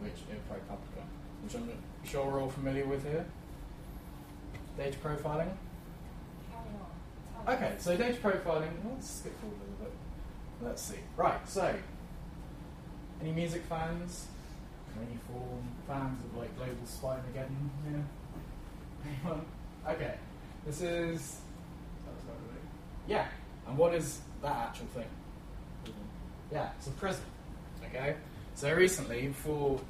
which 0.00 0.18
in 0.30 0.36
ProPublica, 0.48 1.02
which 1.42 1.54
I'm 1.54 1.70
sure 2.04 2.26
we're 2.26 2.42
all 2.42 2.50
familiar 2.50 2.86
with 2.86 3.02
here. 3.04 3.24
Data 4.76 4.96
profiling. 4.98 5.50
Carry 6.50 6.62
on. 7.44 7.46
Tell 7.46 7.54
Okay, 7.54 7.74
so 7.78 7.96
data 7.96 8.18
profiling, 8.18 8.70
let's 8.88 9.10
skip 9.10 9.38
forward 9.40 9.56
a 9.56 9.64
little 9.64 9.84
bit. 9.84 9.92
Let's 10.62 10.82
see. 10.82 10.98
Right, 11.16 11.48
so, 11.48 11.74
any 13.20 13.32
music 13.32 13.62
fans? 13.68 14.26
Any 14.96 15.18
form 15.26 15.62
fans 15.86 16.22
of 16.24 16.36
like 16.38 16.54
Global 16.56 16.86
Spine 16.86 17.20
again? 17.30 17.70
Yeah? 17.90 19.10
Anyone? 19.24 19.44
Okay, 19.88 20.14
this 20.66 20.82
is. 20.82 21.40
Yeah, 23.08 23.26
and 23.66 23.76
what 23.76 23.94
is 23.94 24.20
that 24.42 24.68
actual 24.68 24.86
thing? 24.94 25.06
Yeah, 26.52 26.68
it's 26.78 26.86
a 26.86 26.90
prison. 26.90 27.24
Okay? 27.86 28.14
So 28.54 28.72
recently, 28.74 29.32
for. 29.32 29.80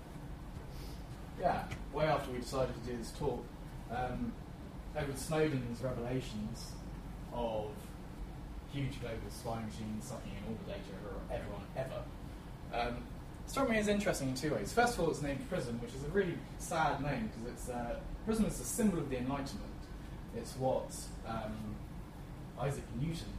Yeah, 1.40 1.64
way 1.92 2.06
after 2.06 2.30
we 2.30 2.38
decided 2.38 2.74
to 2.74 2.90
do 2.90 2.96
this 2.96 3.12
talk, 3.18 3.44
um, 3.90 4.32
Edward 4.96 5.18
Snowden's 5.18 5.80
revelations 5.82 6.72
of 7.32 7.70
huge 8.72 9.00
global 9.00 9.18
spy 9.30 9.60
machines 9.62 10.04
sucking 10.04 10.32
in 10.32 10.44
all 10.48 10.58
the 10.64 10.72
data 10.72 10.80
of 11.10 11.30
everyone 11.30 11.62
ever. 11.76 12.02
Um, 12.72 13.02
struck 13.46 13.68
me 13.68 13.78
as 13.78 13.88
interesting 13.88 14.28
in 14.28 14.34
two 14.34 14.54
ways. 14.54 14.72
First 14.72 14.94
of 14.94 15.00
all, 15.00 15.10
it's 15.10 15.22
named 15.22 15.48
Prism, 15.48 15.80
which 15.80 15.94
is 15.94 16.04
a 16.04 16.08
really 16.08 16.38
sad 16.58 17.02
name 17.02 17.30
because 17.34 17.52
it's 17.52 17.68
uh, 17.68 17.96
Prism 18.24 18.46
is 18.46 18.60
a 18.60 18.64
symbol 18.64 18.98
of 18.98 19.10
the 19.10 19.18
Enlightenment. 19.18 19.68
It's 20.36 20.56
what 20.56 20.94
um, 21.26 21.74
Isaac 22.58 22.84
Newton 23.00 23.34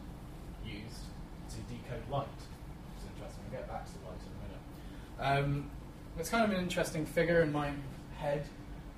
used 0.65 1.05
to 1.49 1.57
decode 1.71 2.07
light. 2.11 2.27
Which 2.27 3.01
is 3.01 3.09
interesting. 3.15 3.43
We'll 3.49 3.59
get 3.59 3.69
back 3.69 3.85
to 3.85 3.91
light 4.05 4.21
in 4.21 4.31
a 4.33 5.33
minute. 5.33 5.45
Um, 5.45 5.71
it's 6.17 6.29
kind 6.29 6.43
of 6.43 6.51
an 6.51 6.63
interesting 6.63 7.05
figure 7.05 7.41
in 7.41 7.51
my 7.51 7.71
head 8.17 8.45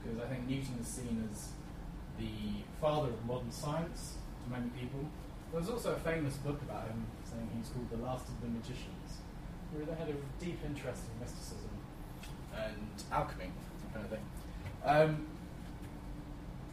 because 0.03 0.19
I 0.21 0.27
think 0.27 0.47
Newton 0.47 0.77
is 0.81 0.87
seen 0.87 1.27
as 1.31 1.49
the 2.19 2.63
father 2.81 3.09
of 3.09 3.25
modern 3.25 3.51
science 3.51 4.15
to 4.43 4.51
many 4.51 4.69
people. 4.79 4.99
There's 5.53 5.69
also 5.69 5.93
a 5.93 5.99
famous 5.99 6.35
book 6.37 6.61
about 6.61 6.87
him 6.87 7.05
saying 7.23 7.49
he's 7.57 7.69
called 7.69 7.89
the 7.89 8.05
last 8.05 8.27
of 8.27 8.41
the 8.41 8.47
magicians, 8.47 9.21
where 9.71 9.85
they 9.85 9.95
had 9.95 10.09
a 10.09 10.43
deep 10.43 10.59
interest 10.65 11.03
in 11.13 11.19
mysticism 11.21 11.69
and 12.55 13.03
alchemy, 13.11 13.51
that 13.81 13.93
kind 13.93 14.05
of 14.05 14.11
thing. 14.11 14.25
Um, 14.83 15.27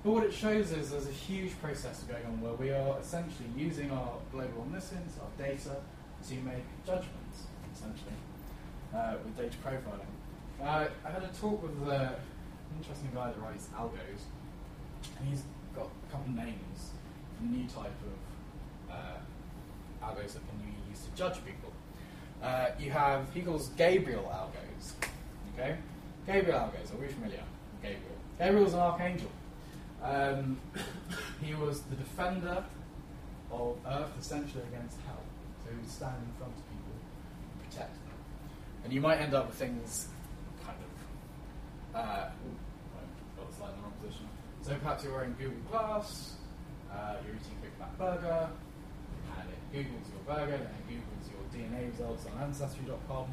but 0.03 0.13
what 0.13 0.25
it 0.25 0.33
shows 0.33 0.73
is 0.73 0.91
there's 0.91 1.07
a 1.07 1.13
huge 1.13 1.59
process 1.61 2.03
going 2.03 2.27
on 2.27 2.41
where 2.41 2.55
we 2.55 2.71
are 2.71 2.99
essentially 2.99 3.49
using 3.57 3.91
our 3.93 4.15
global 4.33 4.63
omniscience, 4.63 5.17
our 5.23 5.31
data, 5.39 5.77
to 6.29 6.35
make 6.35 6.65
judgments, 6.85 7.47
essentially, 7.73 8.19
uh, 8.95 9.15
with 9.25 9.37
data 9.37 9.57
profiling. 9.65 10.11
Uh, 10.61 10.87
I 11.05 11.11
had 11.11 11.23
a 11.23 11.29
talk 11.41 11.62
with 11.62 11.88
uh, 11.88 11.93
an 11.93 12.15
interesting 12.79 13.11
guy 13.15 13.29
that 13.29 13.41
writes 13.41 13.69
algos, 13.77 14.23
and 15.19 15.29
he's 15.29 15.43
got 15.75 15.87
a 15.87 16.12
couple 16.12 16.31
of 16.31 16.37
names, 16.37 16.91
for 17.37 17.45
a 17.45 17.49
new 17.49 17.67
type 17.69 17.93
of 18.07 18.95
uh, 18.95 20.07
algos 20.07 20.35
that 20.35 20.43
can 20.49 20.59
be 20.65 20.75
used 20.91 21.05
to 21.05 21.11
judge 21.17 21.45
people. 21.45 21.73
Uh, 22.43 22.71
you 22.79 22.91
have, 22.91 23.27
he 23.33 23.41
calls 23.41 23.69
Gabriel 23.71 24.31
algos. 24.33 24.93
Okay? 25.55 25.77
Gabriel 26.27 26.59
algos, 26.59 26.93
are 26.93 27.01
we 27.01 27.09
familiar 27.09 27.38
with 27.73 27.83
Gabriel? 27.83 28.17
Gabriel's 28.38 28.75
an 28.75 28.81
archangel. 28.81 29.31
Um, 30.03 30.61
he 31.41 31.55
was 31.55 31.83
the 31.83 31.97
defender 31.97 32.65
of 33.51 33.77
Earth 33.87 34.11
essentially 34.21 34.65
against 34.73 34.99
hell. 35.07 35.23
So 35.62 35.71
he 35.71 35.77
would 35.77 35.91
stand 35.91 36.17
in 36.27 36.33
front 36.38 36.53
of 36.53 36.69
people 36.69 36.93
and 37.53 37.71
protect 37.71 37.95
them. 37.95 38.15
And 38.85 38.93
you 38.93 39.01
might 39.01 39.19
end 39.19 39.35
up 39.35 39.47
with 39.47 39.57
things. 39.57 40.09
Uh, 41.95 42.31
got 43.37 43.53
the 43.53 43.83
wrong 43.83 43.93
position. 44.01 44.27
So 44.63 44.75
perhaps 44.81 45.05
you're 45.05 45.13
wearing 45.13 45.37
Google 45.39 45.61
Glass, 45.71 46.37
uh, 46.91 47.17
you're 47.25 47.37
eating 47.37 47.53
a 47.61 47.63
Big 47.69 47.79
Mac 47.79 47.99
burger, 47.99 48.49
and 49.37 49.49
it 49.51 49.61
Googles 49.77 50.09
your 50.09 50.25
burger, 50.25 50.55
and 50.55 50.73
it 50.73 50.85
Googles 50.89 51.29
your 51.29 51.45
DNA 51.53 51.91
results 51.91 52.25
on 52.27 52.43
Ancestry.com, 52.43 53.27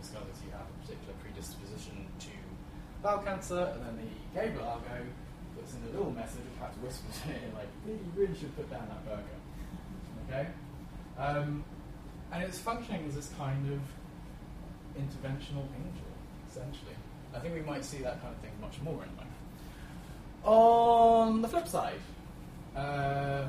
discovers 0.00 0.38
you 0.46 0.52
have 0.52 0.62
a 0.62 0.86
particular 0.86 1.14
predisposition 1.22 2.06
to 2.20 2.30
bowel 3.02 3.18
cancer, 3.22 3.74
and 3.74 3.82
then 3.82 3.96
the 3.98 4.40
Gabriel 4.40 4.66
algo 4.66 5.02
puts 5.56 5.74
in 5.74 5.82
a 5.88 5.96
little 5.96 6.12
message, 6.12 6.46
perhaps 6.58 6.76
whispers 6.78 7.18
in 7.26 7.54
like, 7.54 7.68
you 7.86 7.98
really 8.14 8.34
should 8.38 8.54
put 8.54 8.70
down 8.70 8.86
that 8.88 9.04
burger. 9.04 9.38
Okay? 10.28 10.48
Um, 11.18 11.64
and 12.30 12.42
it's 12.44 12.58
functioning 12.58 13.06
as 13.08 13.16
this 13.16 13.30
kind 13.38 13.72
of 13.72 13.80
interventional 15.00 15.66
angel, 15.82 16.10
essentially. 16.48 16.94
I 17.34 17.40
think 17.40 17.54
we 17.54 17.60
might 17.62 17.84
see 17.84 17.98
that 17.98 18.22
kind 18.22 18.34
of 18.34 18.40
thing 18.40 18.52
much 18.60 18.80
more 18.82 19.02
in 19.02 19.16
life. 19.16 19.26
On 20.44 21.42
the 21.42 21.48
flip 21.48 21.66
side, 21.66 22.00
uh, 22.76 23.48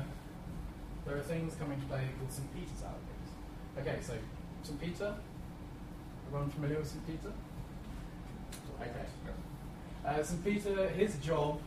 there 1.06 1.16
are 1.16 1.22
things 1.22 1.54
coming 1.54 1.80
to 1.80 1.86
play 1.86 2.02
called 2.18 2.32
St. 2.32 2.52
Peter's 2.54 2.82
algos. 2.82 3.80
Okay, 3.80 3.98
so 4.02 4.14
St. 4.62 4.80
Peter, 4.80 5.14
everyone 6.26 6.50
familiar 6.50 6.78
with 6.78 6.88
St. 6.88 7.06
Peter? 7.06 7.32
Okay. 8.80 8.90
Uh, 10.04 10.22
St. 10.22 10.44
Peter, 10.44 10.88
his 10.88 11.16
job 11.16 11.60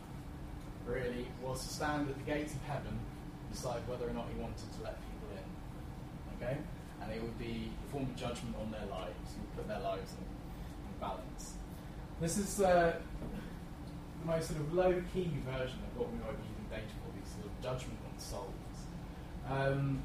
really 0.86 1.26
was 1.42 1.62
to 1.62 1.72
stand 1.72 2.08
at 2.08 2.16
the 2.16 2.24
gates 2.30 2.54
of 2.54 2.62
heaven 2.62 2.98
and 2.98 3.52
decide 3.52 3.80
whether 3.86 4.08
or 4.08 4.12
not 4.12 4.26
he 4.34 4.40
wanted 4.40 4.58
to 4.58 4.82
let 4.82 4.96
people 5.00 5.28
in. 5.36 6.46
Okay? 6.46 6.58
And 7.02 7.12
it 7.12 7.22
would 7.22 7.38
be 7.38 7.70
a 7.86 7.90
form 7.92 8.04
of 8.04 8.16
judgment 8.16 8.56
on 8.60 8.70
their 8.70 8.86
lives, 8.90 9.32
he 9.32 9.40
would 9.40 9.56
put 9.56 9.68
their 9.68 9.80
lives 9.80 10.12
in, 10.12 10.24
in 10.24 11.00
balance. 11.00 11.54
This 12.20 12.36
is 12.36 12.60
uh, 12.60 12.96
the 14.20 14.26
most 14.26 14.48
sort 14.48 14.60
of 14.60 14.74
low 14.74 14.92
key 15.14 15.32
version 15.48 15.78
of 15.88 15.96
what 15.96 16.12
we 16.12 16.18
might 16.18 16.36
be 16.36 16.48
using 16.52 16.68
data 16.68 16.92
for, 17.00 17.08
these 17.16 17.32
sort 17.32 17.46
of 17.46 17.62
judgment 17.62 17.98
on 18.04 18.20
souls. 18.20 18.76
Um, 19.48 20.02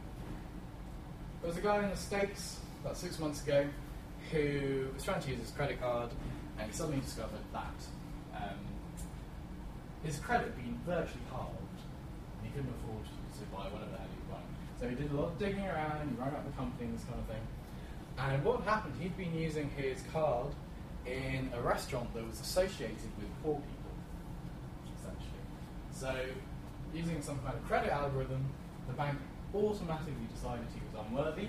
there 1.41 1.49
was 1.49 1.57
a 1.57 1.61
guy 1.61 1.83
in 1.83 1.89
the 1.89 1.97
States 1.97 2.59
about 2.81 2.95
six 2.95 3.19
months 3.19 3.43
ago 3.43 3.67
who 4.31 4.87
was 4.93 5.03
trying 5.03 5.21
to 5.23 5.29
use 5.29 5.39
his 5.39 5.51
credit 5.51 5.81
card 5.81 6.09
and 6.57 6.71
he 6.71 6.75
suddenly 6.75 7.01
discovered 7.01 7.43
that 7.51 7.75
um, 8.33 8.63
his 10.05 10.17
credit 10.17 10.45
had 10.45 10.55
been 10.55 10.79
virtually 10.85 11.27
halved 11.29 11.59
and 11.59 12.47
he 12.47 12.49
couldn't 12.55 12.71
afford 12.79 13.03
to 13.03 13.43
buy 13.51 13.67
whatever 13.67 13.91
the 13.91 13.97
hell 13.97 14.07
he 14.07 14.19
was 14.23 14.39
buying. 14.39 14.51
So 14.79 14.87
he 14.87 14.95
did 14.95 15.11
a 15.11 15.19
lot 15.19 15.33
of 15.33 15.37
digging 15.37 15.67
around, 15.67 16.07
he 16.07 16.15
rang 16.15 16.31
up 16.31 16.45
the 16.47 16.55
company 16.55 16.87
and 16.87 16.97
this 16.97 17.03
kind 17.03 17.19
of 17.19 17.27
thing. 17.27 17.43
And 18.17 18.45
what 18.45 18.61
happened, 18.63 18.95
he'd 19.01 19.17
been 19.17 19.35
using 19.35 19.69
his 19.75 19.99
card 20.13 20.55
in 21.05 21.51
a 21.53 21.61
restaurant 21.61 22.13
that 22.13 22.25
was 22.25 22.39
associated 22.39 22.97
with 23.17 23.27
poor 23.43 23.55
people, 23.55 23.91
essentially. 24.99 25.45
So, 25.91 26.15
using 26.93 27.21
some 27.21 27.39
kind 27.39 27.55
of 27.55 27.65
credit 27.65 27.91
algorithm, 27.91 28.45
the 28.87 28.93
bank 28.93 29.17
automatically 29.53 30.13
decided 30.33 30.65
he 30.73 30.81
was 30.81 31.05
unworthy 31.07 31.47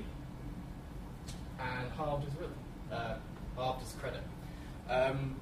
and 1.59 1.91
halved 1.97 2.25
his 2.25 2.35
rhythm, 2.35 2.55
uh, 2.93 3.15
halved 3.57 3.81
his 3.83 3.93
credit. 3.95 4.23
Um, 4.89 5.37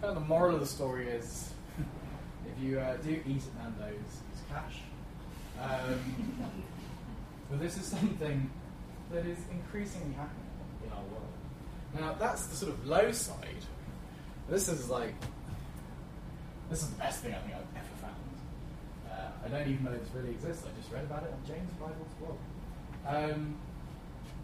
kind 0.00 0.14
of 0.16 0.22
the 0.22 0.28
moral 0.28 0.54
of 0.54 0.60
the 0.60 0.66
story 0.66 1.08
is 1.08 1.50
if 2.46 2.62
you 2.62 2.78
uh, 2.78 2.96
do 2.98 3.10
eat 3.10 3.42
at 3.42 3.78
Nando's, 3.78 3.96
use 3.96 4.42
cash. 4.48 4.80
Um, 5.60 6.00
but 7.50 7.60
this 7.60 7.76
is 7.76 7.84
something 7.84 8.50
that 9.12 9.26
is 9.26 9.38
increasingly 9.50 10.14
happening 10.14 10.50
in 10.84 10.92
our 10.92 11.02
world. 11.04 11.33
Now, 11.94 12.14
that's 12.18 12.46
the 12.46 12.56
sort 12.56 12.72
of 12.72 12.86
low 12.86 13.12
side. 13.12 13.64
This 14.48 14.68
is 14.68 14.88
like, 14.90 15.14
this 16.70 16.82
is 16.82 16.88
the 16.88 16.98
best 16.98 17.22
thing 17.22 17.34
I 17.34 17.38
think 17.38 17.54
I've 17.54 17.76
ever 17.76 17.94
found. 18.02 18.14
Uh, 19.10 19.46
I 19.46 19.48
don't 19.48 19.72
even 19.72 19.84
know 19.84 19.92
this 19.92 20.08
really 20.14 20.30
exists. 20.30 20.64
I 20.66 20.80
just 20.80 20.92
read 20.92 21.04
about 21.04 21.22
it 21.22 21.32
on 21.32 21.38
James 21.46 21.70
Bridle's 21.78 22.14
blog. 22.18 22.36
Um, 23.06 23.56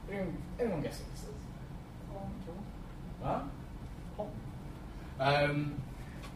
anyone, 0.09 0.43
anyone 0.59 0.83
guess 0.83 1.01
what 1.01 1.11
this 1.13 1.23
is? 1.25 1.41
Huh? 3.23 3.41
Um, 5.19 5.75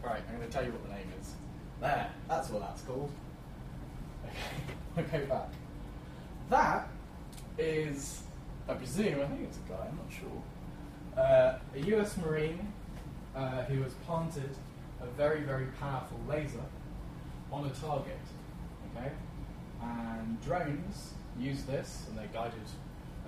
right, 0.03 0.21
I'm 0.29 0.37
going 0.37 0.47
to 0.47 0.53
tell 0.53 0.63
you 0.63 0.71
what 0.71 0.83
the 0.83 0.89
name 0.89 1.11
is. 1.19 1.33
There, 1.81 2.09
that's 2.27 2.49
what 2.49 2.61
that's 2.61 2.81
called. 2.83 3.11
Okay, 4.97 5.07
I'll 5.17 5.19
go 5.19 5.25
back. 5.25 5.49
That 6.49 6.87
is, 7.57 8.21
I 8.69 8.73
presume, 8.73 9.21
I 9.21 9.25
think 9.25 9.41
it's 9.41 9.57
a 9.57 9.69
guy, 9.69 9.87
I'm 9.89 9.97
not 9.97 10.11
sure, 10.11 10.43
uh, 11.17 11.57
a 11.73 11.79
US 11.95 12.17
Marine 12.17 12.71
uh, 13.35 13.63
who 13.63 13.81
has 13.83 13.93
planted 14.05 14.49
a 15.01 15.05
very, 15.17 15.41
very 15.41 15.67
powerful 15.79 16.19
laser 16.27 16.63
on 17.51 17.65
a 17.65 17.69
target. 17.69 18.19
Okay? 18.91 19.11
And 19.81 20.41
drones 20.41 21.13
use 21.39 21.63
this, 21.63 22.05
and 22.07 22.17
they're 22.17 22.27
guided 22.33 22.67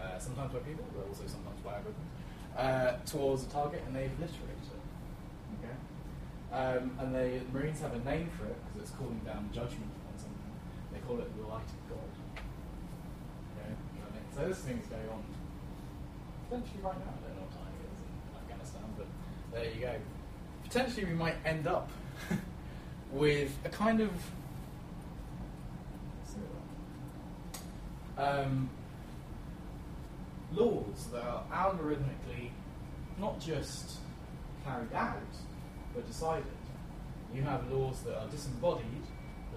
uh, 0.02 0.18
sometimes 0.20 0.54
by 0.54 0.60
people, 0.60 0.86
but 0.96 1.08
also 1.08 1.24
sometimes 1.28 1.60
by 1.64 1.74
algorithms, 1.74 2.58
uh, 2.58 2.98
towards 3.06 3.44
a 3.44 3.50
target, 3.50 3.84
and 3.86 3.96
they 3.96 4.06
obliterate 4.06 4.64
it. 4.64 4.82
Okay? 5.60 5.76
Um, 6.54 6.92
and 7.00 7.14
the 7.14 7.42
Marines 7.52 7.82
have 7.82 7.94
a 7.94 8.00
name 8.00 8.30
for 8.38 8.46
it 8.46 8.56
because 8.74 8.90
it's 8.90 8.98
calling 8.98 9.22
down 9.26 9.50
judgment 9.54 9.92
on 10.08 10.16
something. 10.18 10.52
They 10.94 11.00
call 11.00 11.20
it 11.20 11.30
the 11.36 11.48
light 11.48 11.68
of 11.68 11.82
God. 11.90 12.10
Okay? 13.58 13.74
So 14.36 14.48
this 14.48 14.60
thing's 14.60 14.88
going 14.88 15.10
on 15.10 15.24
potentially 16.48 16.80
right 16.80 16.96
now. 16.96 17.12
I 17.12 17.28
don't 17.28 17.36
know 17.36 17.44
what 17.44 17.56
time 17.60 17.74
it 17.76 17.92
is 17.92 18.00
in 18.00 18.14
Afghanistan, 18.40 18.88
but 18.96 19.08
there 19.58 19.74
you 19.74 19.82
go. 19.82 19.96
Potentially, 20.64 21.06
we 21.06 21.14
might 21.14 21.36
end 21.46 21.68
up 21.68 21.90
with 23.12 23.58
a 23.66 23.70
kind 23.70 24.02
of 24.02 24.12
um, 28.18 28.70
laws 30.54 31.08
that 31.12 31.24
are 31.24 31.44
algorithmically 31.52 32.50
not 33.20 33.40
just 33.40 33.98
carried 34.64 34.94
out 34.94 35.18
but 35.96 36.06
decided. 36.06 36.46
You 37.34 37.42
have 37.42 37.70
laws 37.72 38.02
that 38.02 38.18
are 38.18 38.28
disembodied, 38.28 39.04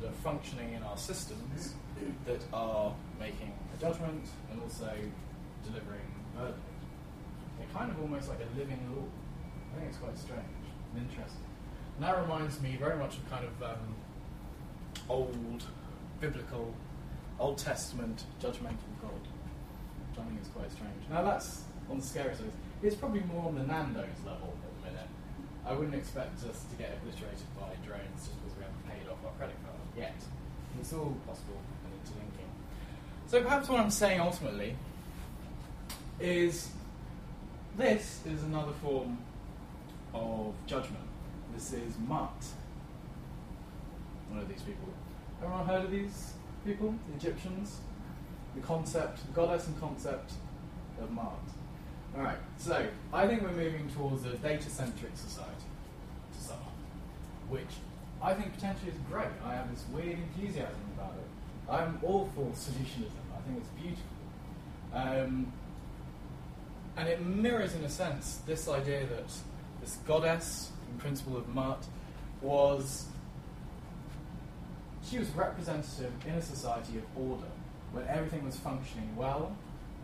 that 0.01 0.09
are 0.09 0.13
functioning 0.25 0.73
in 0.73 0.83
our 0.83 0.97
systems, 0.97 1.75
that 2.25 2.43
are 2.53 2.95
making 3.19 3.53
a 3.77 3.81
judgment 3.81 4.25
and 4.51 4.63
also 4.63 4.91
delivering 5.65 6.15
verdict. 6.37 6.59
They're 7.59 7.69
kind 7.75 7.91
of 7.91 8.01
almost 8.01 8.29
like 8.29 8.39
a 8.41 8.59
living 8.59 8.81
law. 8.95 9.05
I 9.73 9.79
think 9.79 9.89
it's 9.89 9.99
quite 9.99 10.19
strange 10.19 10.43
and 10.95 11.03
interesting. 11.03 11.45
And 11.97 12.05
that 12.05 12.19
reminds 12.21 12.61
me 12.61 12.77
very 12.79 12.97
much 12.97 13.17
of 13.17 13.31
kind 13.31 13.45
of 13.45 13.63
um, 13.63 13.95
old 15.09 15.65
biblical 16.21 16.75
Old 17.39 17.57
Testament 17.57 18.25
judgmental 18.41 18.93
God, 19.01 19.17
which 19.17 20.19
I 20.19 20.29
think 20.29 20.43
is 20.43 20.49
quite 20.49 20.71
strange. 20.71 21.03
Now 21.09 21.23
that's 21.23 21.63
on 21.91 21.99
the 21.99 22.05
scary 22.05 22.35
side. 22.35 22.53
It's 22.83 22.95
probably 22.97 23.23
more 23.23 23.47
on 23.47 23.55
the 23.55 23.65
Nando's 23.65 24.21
level 24.25 24.53
at 24.53 24.85
the 24.85 24.91
minute. 24.91 25.09
I 25.67 25.73
wouldn't 25.73 25.95
expect 25.95 26.45
us 26.45 26.65
to 26.71 26.77
get 26.77 26.93
obliterated 27.01 27.49
by 27.59 27.75
drones 27.85 28.29
just 28.29 28.37
because 28.43 28.57
we 28.57 28.63
haven't 28.63 28.89
paid 28.89 29.11
off 29.11 29.19
our 29.25 29.33
credit 29.39 29.57
card 29.65 29.77
yet. 29.97 30.15
It's 30.79 30.93
all 30.93 31.17
possible 31.27 31.61
and 31.85 31.93
interlinking. 32.01 32.51
So 33.27 33.43
perhaps 33.43 33.69
what 33.69 33.81
I'm 33.81 33.91
saying 33.91 34.21
ultimately 34.21 34.77
is 36.21 36.71
this 37.77 38.21
is 38.27 38.43
another 38.43 38.73
form 38.83 39.19
of 40.15 40.55
judgment. 40.67 41.05
This 41.55 41.73
is 41.73 41.95
Maat. 42.09 42.45
One 44.29 44.41
of 44.41 44.49
these 44.49 44.63
people. 44.63 44.89
Everyone 45.43 45.67
heard 45.67 45.85
of 45.85 45.91
these 45.91 46.35
people? 46.65 46.95
The 47.09 47.17
Egyptians? 47.17 47.79
The 48.55 48.61
concept, 48.61 49.27
the 49.27 49.33
goddess 49.33 49.67
and 49.67 49.81
concept 49.81 50.33
of 51.01 51.11
Maat. 51.11 51.39
Alright, 52.17 52.39
so 52.59 52.87
I 53.13 53.27
think 53.27 53.43
we're 53.43 53.53
moving 53.53 53.89
towards 53.91 54.25
a 54.25 54.35
data 54.37 54.69
centric 54.69 55.13
society 55.15 55.51
to 56.35 56.41
sum 56.41 56.57
up, 56.57 56.73
which 57.49 57.79
I 58.21 58.35
think 58.35 58.53
potentially 58.55 58.91
is 58.91 58.99
great. 59.09 59.29
I 59.45 59.55
have 59.55 59.71
this 59.71 59.85
weird 59.93 60.19
enthusiasm 60.19 60.81
about 60.97 61.15
it. 61.15 61.71
I'm 61.71 62.01
all 62.03 62.29
for 62.35 62.47
solutionism, 62.47 63.23
I 63.33 63.41
think 63.47 63.59
it's 63.59 63.69
beautiful. 63.81 64.05
Um, 64.93 65.53
and 66.97 67.09
it 67.09 67.25
mirrors, 67.25 67.75
in 67.75 67.85
a 67.85 67.89
sense, 67.89 68.41
this 68.45 68.69
idea 68.69 69.07
that 69.07 69.33
this 69.81 69.97
goddess, 70.07 70.71
in 70.91 70.99
principle 70.99 71.37
of 71.37 71.49
Maat, 71.55 71.85
was 72.43 73.07
she 75.03 75.19
was 75.19 75.29
representative 75.31 76.13
in 76.27 76.35
a 76.35 76.43
society 76.43 76.99
of 76.99 77.05
order, 77.17 77.49
when 77.93 78.07
everything 78.07 78.45
was 78.45 78.57
functioning 78.57 79.17
well, 79.17 79.57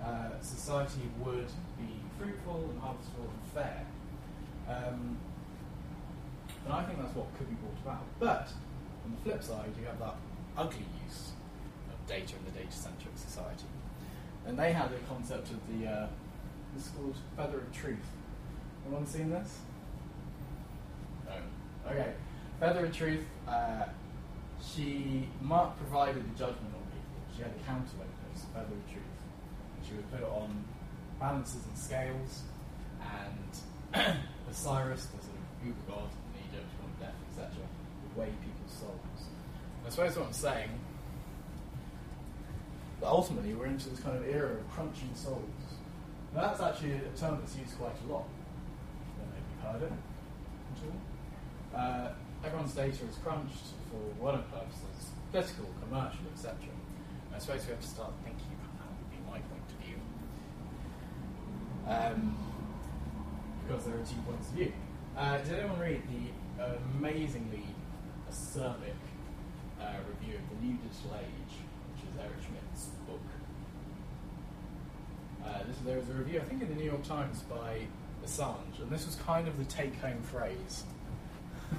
uh, 0.05 0.31
society 0.41 1.09
would 1.25 1.49
be 1.79 2.01
fruitful 2.19 2.71
and 2.71 2.81
harvestable 2.81 3.31
and 3.31 3.53
fair. 3.55 3.87
Um, 4.69 5.17
and 6.65 6.75
I 6.75 6.83
think 6.85 7.01
that's 7.01 7.15
what 7.15 7.27
could 7.39 7.49
be 7.49 7.57
brought 7.57 7.79
about. 7.85 8.05
But 8.19 8.49
on 9.05 9.13
the 9.13 9.23
flip 9.23 9.43
side, 9.43 9.71
you 9.79 9.87
have 9.87 9.99
that 10.01 10.17
ugly 10.57 10.87
use 11.05 11.33
of 11.93 12.09
data 12.09 12.35
in 12.37 12.53
the 12.53 12.59
data-centric 12.59 13.17
society. 13.17 13.67
And 14.47 14.59
they 14.59 14.73
had 14.73 14.91
the 14.91 14.99
concept 15.09 15.51
of 15.51 15.61
the, 15.69 15.87
uh, 15.89 16.07
this 16.75 16.87
is 16.87 16.91
called 16.91 17.17
Feather 17.37 17.59
of 17.59 17.73
Truth. 17.73 17.99
Anyone 18.87 19.07
seen 19.07 19.31
this? 19.31 19.59
No. 21.27 21.91
Okay. 21.91 22.13
Feather 22.61 22.87
of 22.87 22.97
Truth, 22.97 23.25
uh, 23.49 23.85
she, 24.65 25.29
Maat 25.43 25.77
provided 25.77 26.23
the 26.25 26.39
judgment 26.39 26.73
on 26.75 26.83
people. 26.89 27.37
She 27.37 27.43
had 27.43 27.51
a 27.51 27.67
counterweight, 27.67 28.09
this 28.33 28.45
Feather 28.55 28.75
of 28.75 28.87
Truth. 28.87 29.19
And 29.77 29.87
she 29.87 29.95
would 29.95 30.11
put 30.11 30.21
it 30.21 30.29
on 30.29 30.65
balances 31.21 31.65
and 31.67 31.77
scales, 31.77 32.43
and 33.01 34.17
Osiris, 34.51 35.07
the 35.07 35.23
sort 35.23 35.37
of 35.37 35.67
Uber 35.67 35.79
god 35.89 36.11
in 36.35 36.49
Egypt, 36.49 36.71
on 36.83 36.91
death, 37.01 37.15
etc., 37.31 37.51
would 38.03 38.17
weigh 38.17 38.33
people's 38.45 38.73
souls. 38.73 39.29
I 39.87 39.91
suppose 39.91 40.17
what 40.17 40.27
I'm 40.27 40.33
saying, 40.33 40.71
but 43.01 43.09
ultimately 43.09 43.55
we're 43.55 43.67
into 43.67 43.89
this 43.89 44.01
kind 44.01 44.17
of 44.17 44.27
era 44.27 44.53
of 44.53 44.71
crunching 44.71 45.11
souls. 45.15 45.41
Now 46.35 46.43
that's 46.43 46.61
actually 46.61 46.93
a 46.93 47.19
term 47.19 47.39
that's 47.41 47.57
used 47.57 47.79
quite 47.79 47.95
a 48.09 48.13
lot. 48.13 48.25
I 48.27 49.21
don't 49.21 49.31
know 49.31 49.37
if 49.39 49.47
you've 49.53 49.56
heard 49.56 49.56
it 49.56 49.56
at 49.56 49.56
Uh, 51.75 52.09
everyone's 52.45 52.75
data 52.75 53.05
is 53.05 53.17
crunched 53.23 53.75
for 53.91 53.99
whatever 54.23 54.45
purposes, 54.45 55.11
political, 55.31 55.67
commercial, 55.83 56.25
etc. 56.33 56.55
I 57.35 57.39
suppose 57.39 57.67
we 57.67 57.71
have 57.73 57.81
to 57.81 57.89
start 57.89 58.13
thinking 58.25 58.47
about 58.57 58.73
that 58.81 58.89
would 58.97 59.11
be 59.11 59.21
my 59.29 59.39
point 59.51 59.69
of 59.69 59.79
view. 59.85 59.99
Um, 61.85 62.39
because 63.67 63.85
there 63.85 63.95
are 63.95 64.07
two 64.07 64.23
points 64.25 64.49
of 64.49 64.55
view. 64.55 64.73
Uh, 65.17 65.39
did 65.39 65.59
anyone 65.59 65.81
read 65.81 66.03
the 66.09 66.33
amazingly 66.97 67.67
acerbic 68.31 69.03
uh, 69.81 70.01
review 70.09 70.39
of 70.39 70.45
The 70.49 70.67
New 70.67 70.79
Digital 70.79 71.19
Age, 71.19 71.55
which 71.93 72.09
is 72.09 72.15
Eric 72.17 72.41
Schmidt's 72.41 72.95
book? 73.07 73.21
Uh, 75.45 75.67
this, 75.67 75.77
there 75.85 75.99
was 75.99 76.09
a 76.09 76.15
review, 76.15 76.41
I 76.41 76.45
think, 76.45 76.63
in 76.63 76.69
the 76.69 76.75
New 76.75 76.89
York 76.89 77.03
Times 77.05 77.43
by 77.43 77.87
Assange, 78.27 78.81
and 78.81 78.91
this 78.91 79.07
was 79.07 79.15
kind 79.17 79.47
of 79.47 79.57
the 79.57 79.65
take-home 79.65 80.21
phrase. 80.23 80.85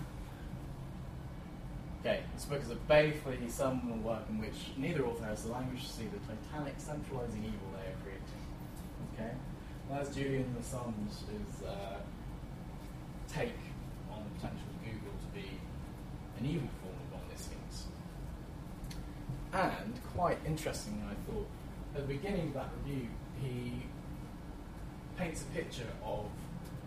okay, 2.00 2.22
this 2.34 2.46
book 2.46 2.62
is 2.62 2.72
a 2.72 2.76
balefully 2.76 3.50
seminal 3.50 3.98
work 3.98 4.24
in 4.30 4.40
which 4.40 4.72
neither 4.78 5.06
author 5.06 5.26
has 5.26 5.44
the 5.44 5.52
language 5.52 5.84
to 5.84 5.90
see 5.90 6.06
the 6.06 6.20
titanic 6.20 6.76
centralizing 6.78 7.44
evil 7.44 7.68
they 7.74 7.92
are 7.92 7.98
creating. 8.02 8.24
Okay, 9.14 9.34
that's 9.90 10.16
Julian 10.16 10.56
Assange's 10.60 11.64
uh, 11.64 11.98
take 13.28 13.60
on 14.10 14.24
the 14.24 14.40
potential 14.40 14.68
of 14.72 14.86
Google 14.86 15.14
to 15.20 15.28
be 15.36 15.60
an 16.40 16.46
evil 16.46 16.70
form 16.82 16.96
of 17.12 17.22
omniscience. 17.22 17.88
And 19.52 20.00
quite 20.16 20.38
interestingly, 20.46 21.04
I 21.04 21.16
thought, 21.30 21.48
at 21.94 22.08
the 22.08 22.14
beginning 22.14 22.48
of 22.50 22.54
that 22.54 22.70
review, 22.86 23.10
he 23.42 23.84
paints 25.18 25.42
a 25.42 25.46
picture 25.46 25.90
of 26.06 26.26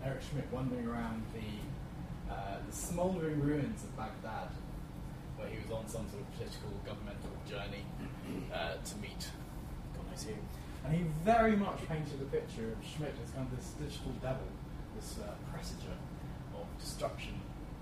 Eric 0.03 0.21
Schmidt 0.29 0.45
wandering 0.51 0.87
around 0.87 1.23
the, 1.33 2.33
uh, 2.33 2.57
the 2.67 2.75
smouldering 2.75 3.39
ruins 3.41 3.83
of 3.83 3.95
Baghdad, 3.97 4.49
where 5.37 5.49
he 5.49 5.57
was 5.61 5.71
on 5.71 5.87
some 5.87 6.07
sort 6.09 6.21
of 6.23 6.37
political, 6.37 6.71
governmental 6.85 7.31
journey 7.47 7.83
uh, 8.53 8.75
to 8.83 8.97
meet 8.97 9.29
God 9.95 10.09
knows 10.09 10.23
who. 10.23 10.33
And 10.83 10.95
he 10.95 11.03
very 11.23 11.55
much 11.55 11.87
painted 11.87 12.21
a 12.21 12.25
picture 12.25 12.71
of 12.71 12.77
Schmidt 12.85 13.13
as 13.23 13.31
kind 13.31 13.47
of 13.51 13.55
this 13.55 13.69
digital 13.79 14.11
devil, 14.21 14.47
this 14.95 15.19
uh, 15.19 15.33
presager 15.53 15.93
of 16.55 16.65
destruction 16.79 17.33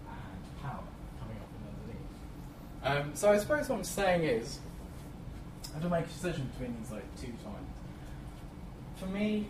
and 0.08 0.62
power 0.62 0.84
coming 1.22 1.38
up 1.38 1.48
from 1.54 1.64
underneath. 1.72 3.08
Um, 3.08 3.16
so 3.16 3.32
I 3.32 3.38
suppose 3.38 3.70
what 3.70 3.78
I'm 3.78 3.84
saying 3.84 4.24
is, 4.24 4.60
I 5.70 5.74
have 5.74 5.84
to 5.84 5.90
make 5.90 6.06
a 6.06 6.08
decision 6.08 6.50
between 6.54 6.76
these 6.82 6.92
like 6.92 7.06
two 7.16 7.34
times. 7.44 7.70
For 8.98 9.06
me, 9.06 9.48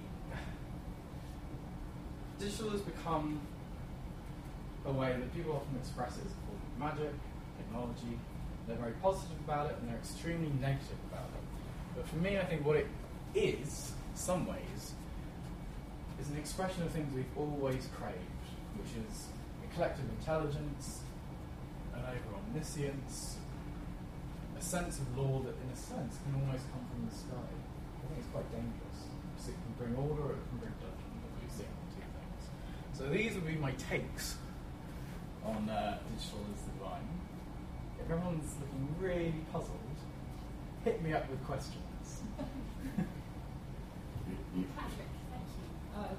digital 2.39 2.69
has 2.71 2.81
become 2.81 3.39
a 4.85 4.91
way 4.91 5.11
that 5.11 5.35
people 5.35 5.53
often 5.53 5.75
express 5.77 6.17
it 6.17 6.25
as 6.25 6.31
a 6.31 6.41
form 6.47 6.59
of 6.63 6.79
magic, 6.79 7.13
technology. 7.57 8.17
They're 8.67 8.77
very 8.77 8.93
positive 9.01 9.37
about 9.45 9.69
it 9.69 9.77
and 9.79 9.89
they're 9.89 9.97
extremely 9.97 10.51
negative 10.61 10.97
about 11.11 11.29
it. 11.35 11.43
But 11.95 12.07
for 12.07 12.15
me, 12.17 12.37
I 12.37 12.45
think 12.45 12.65
what 12.65 12.77
it 12.77 12.87
is, 13.35 13.91
in 14.11 14.15
some 14.15 14.47
ways, 14.47 14.93
is 16.19 16.29
an 16.29 16.37
expression 16.37 16.83
of 16.83 16.91
things 16.91 17.13
we've 17.13 17.25
always 17.35 17.87
craved, 17.95 18.47
which 18.79 18.91
is 18.95 19.27
a 19.63 19.73
collective 19.75 20.05
intelligence, 20.19 21.01
an 21.93 22.01
over 22.01 22.39
omniscience, 22.39 23.37
a 24.57 24.61
sense 24.61 24.99
of 24.99 25.17
law 25.17 25.39
that, 25.39 25.55
in 25.55 25.69
a 25.71 25.75
sense, 25.75 26.19
can 26.23 26.35
almost 26.35 26.67
come 26.71 26.83
from 26.91 27.07
the 27.07 27.15
sky. 27.15 27.51
I 27.51 28.07
think 28.07 28.19
it's 28.19 28.31
quite 28.31 28.47
dangerous. 28.51 28.99
Because 29.31 29.55
it 29.55 29.57
can 29.59 29.71
bring 29.79 29.95
order 29.95 30.23
or 30.23 30.33
it 30.35 30.43
can 30.51 30.59
bring 30.59 30.75
judgment, 30.83 31.19
as 31.23 31.31
we've 31.39 31.55
seen 31.55 31.71
the 31.71 31.87
two 31.95 32.03
things. 32.03 32.43
So 32.99 33.07
these 33.07 33.33
would 33.33 33.47
be 33.47 33.55
my 33.55 33.71
takes 33.71 34.35
on 35.45 35.69
uh, 35.69 35.99
digital 36.11 36.45
as 36.53 36.61
divine. 36.63 37.07
If 37.97 38.11
everyone's 38.11 38.53
looking 38.59 38.93
really 38.99 39.33
puzzled, 39.53 39.79
hit 40.83 41.01
me 41.01 41.13
up 41.13 41.29
with 41.29 41.41
questions. 41.45 42.23
Patrick, 44.75 45.07
thank 45.31 45.47
you. 45.55 45.63
Uh, 45.95 46.09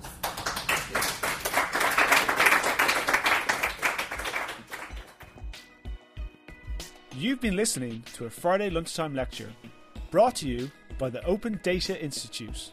You've 7.15 7.43
been 7.43 7.57
listening 7.57 8.05
to 8.15 8.25
a 8.25 8.31
Friday 8.31 8.71
lunchtime 8.71 9.15
lecture 9.15 9.53
brought 10.11 10.37
to 10.37 10.49
you 10.49 10.71
by 10.97 11.11
the 11.11 11.23
Open 11.27 11.61
Data 11.63 12.03
Institute. 12.03 12.73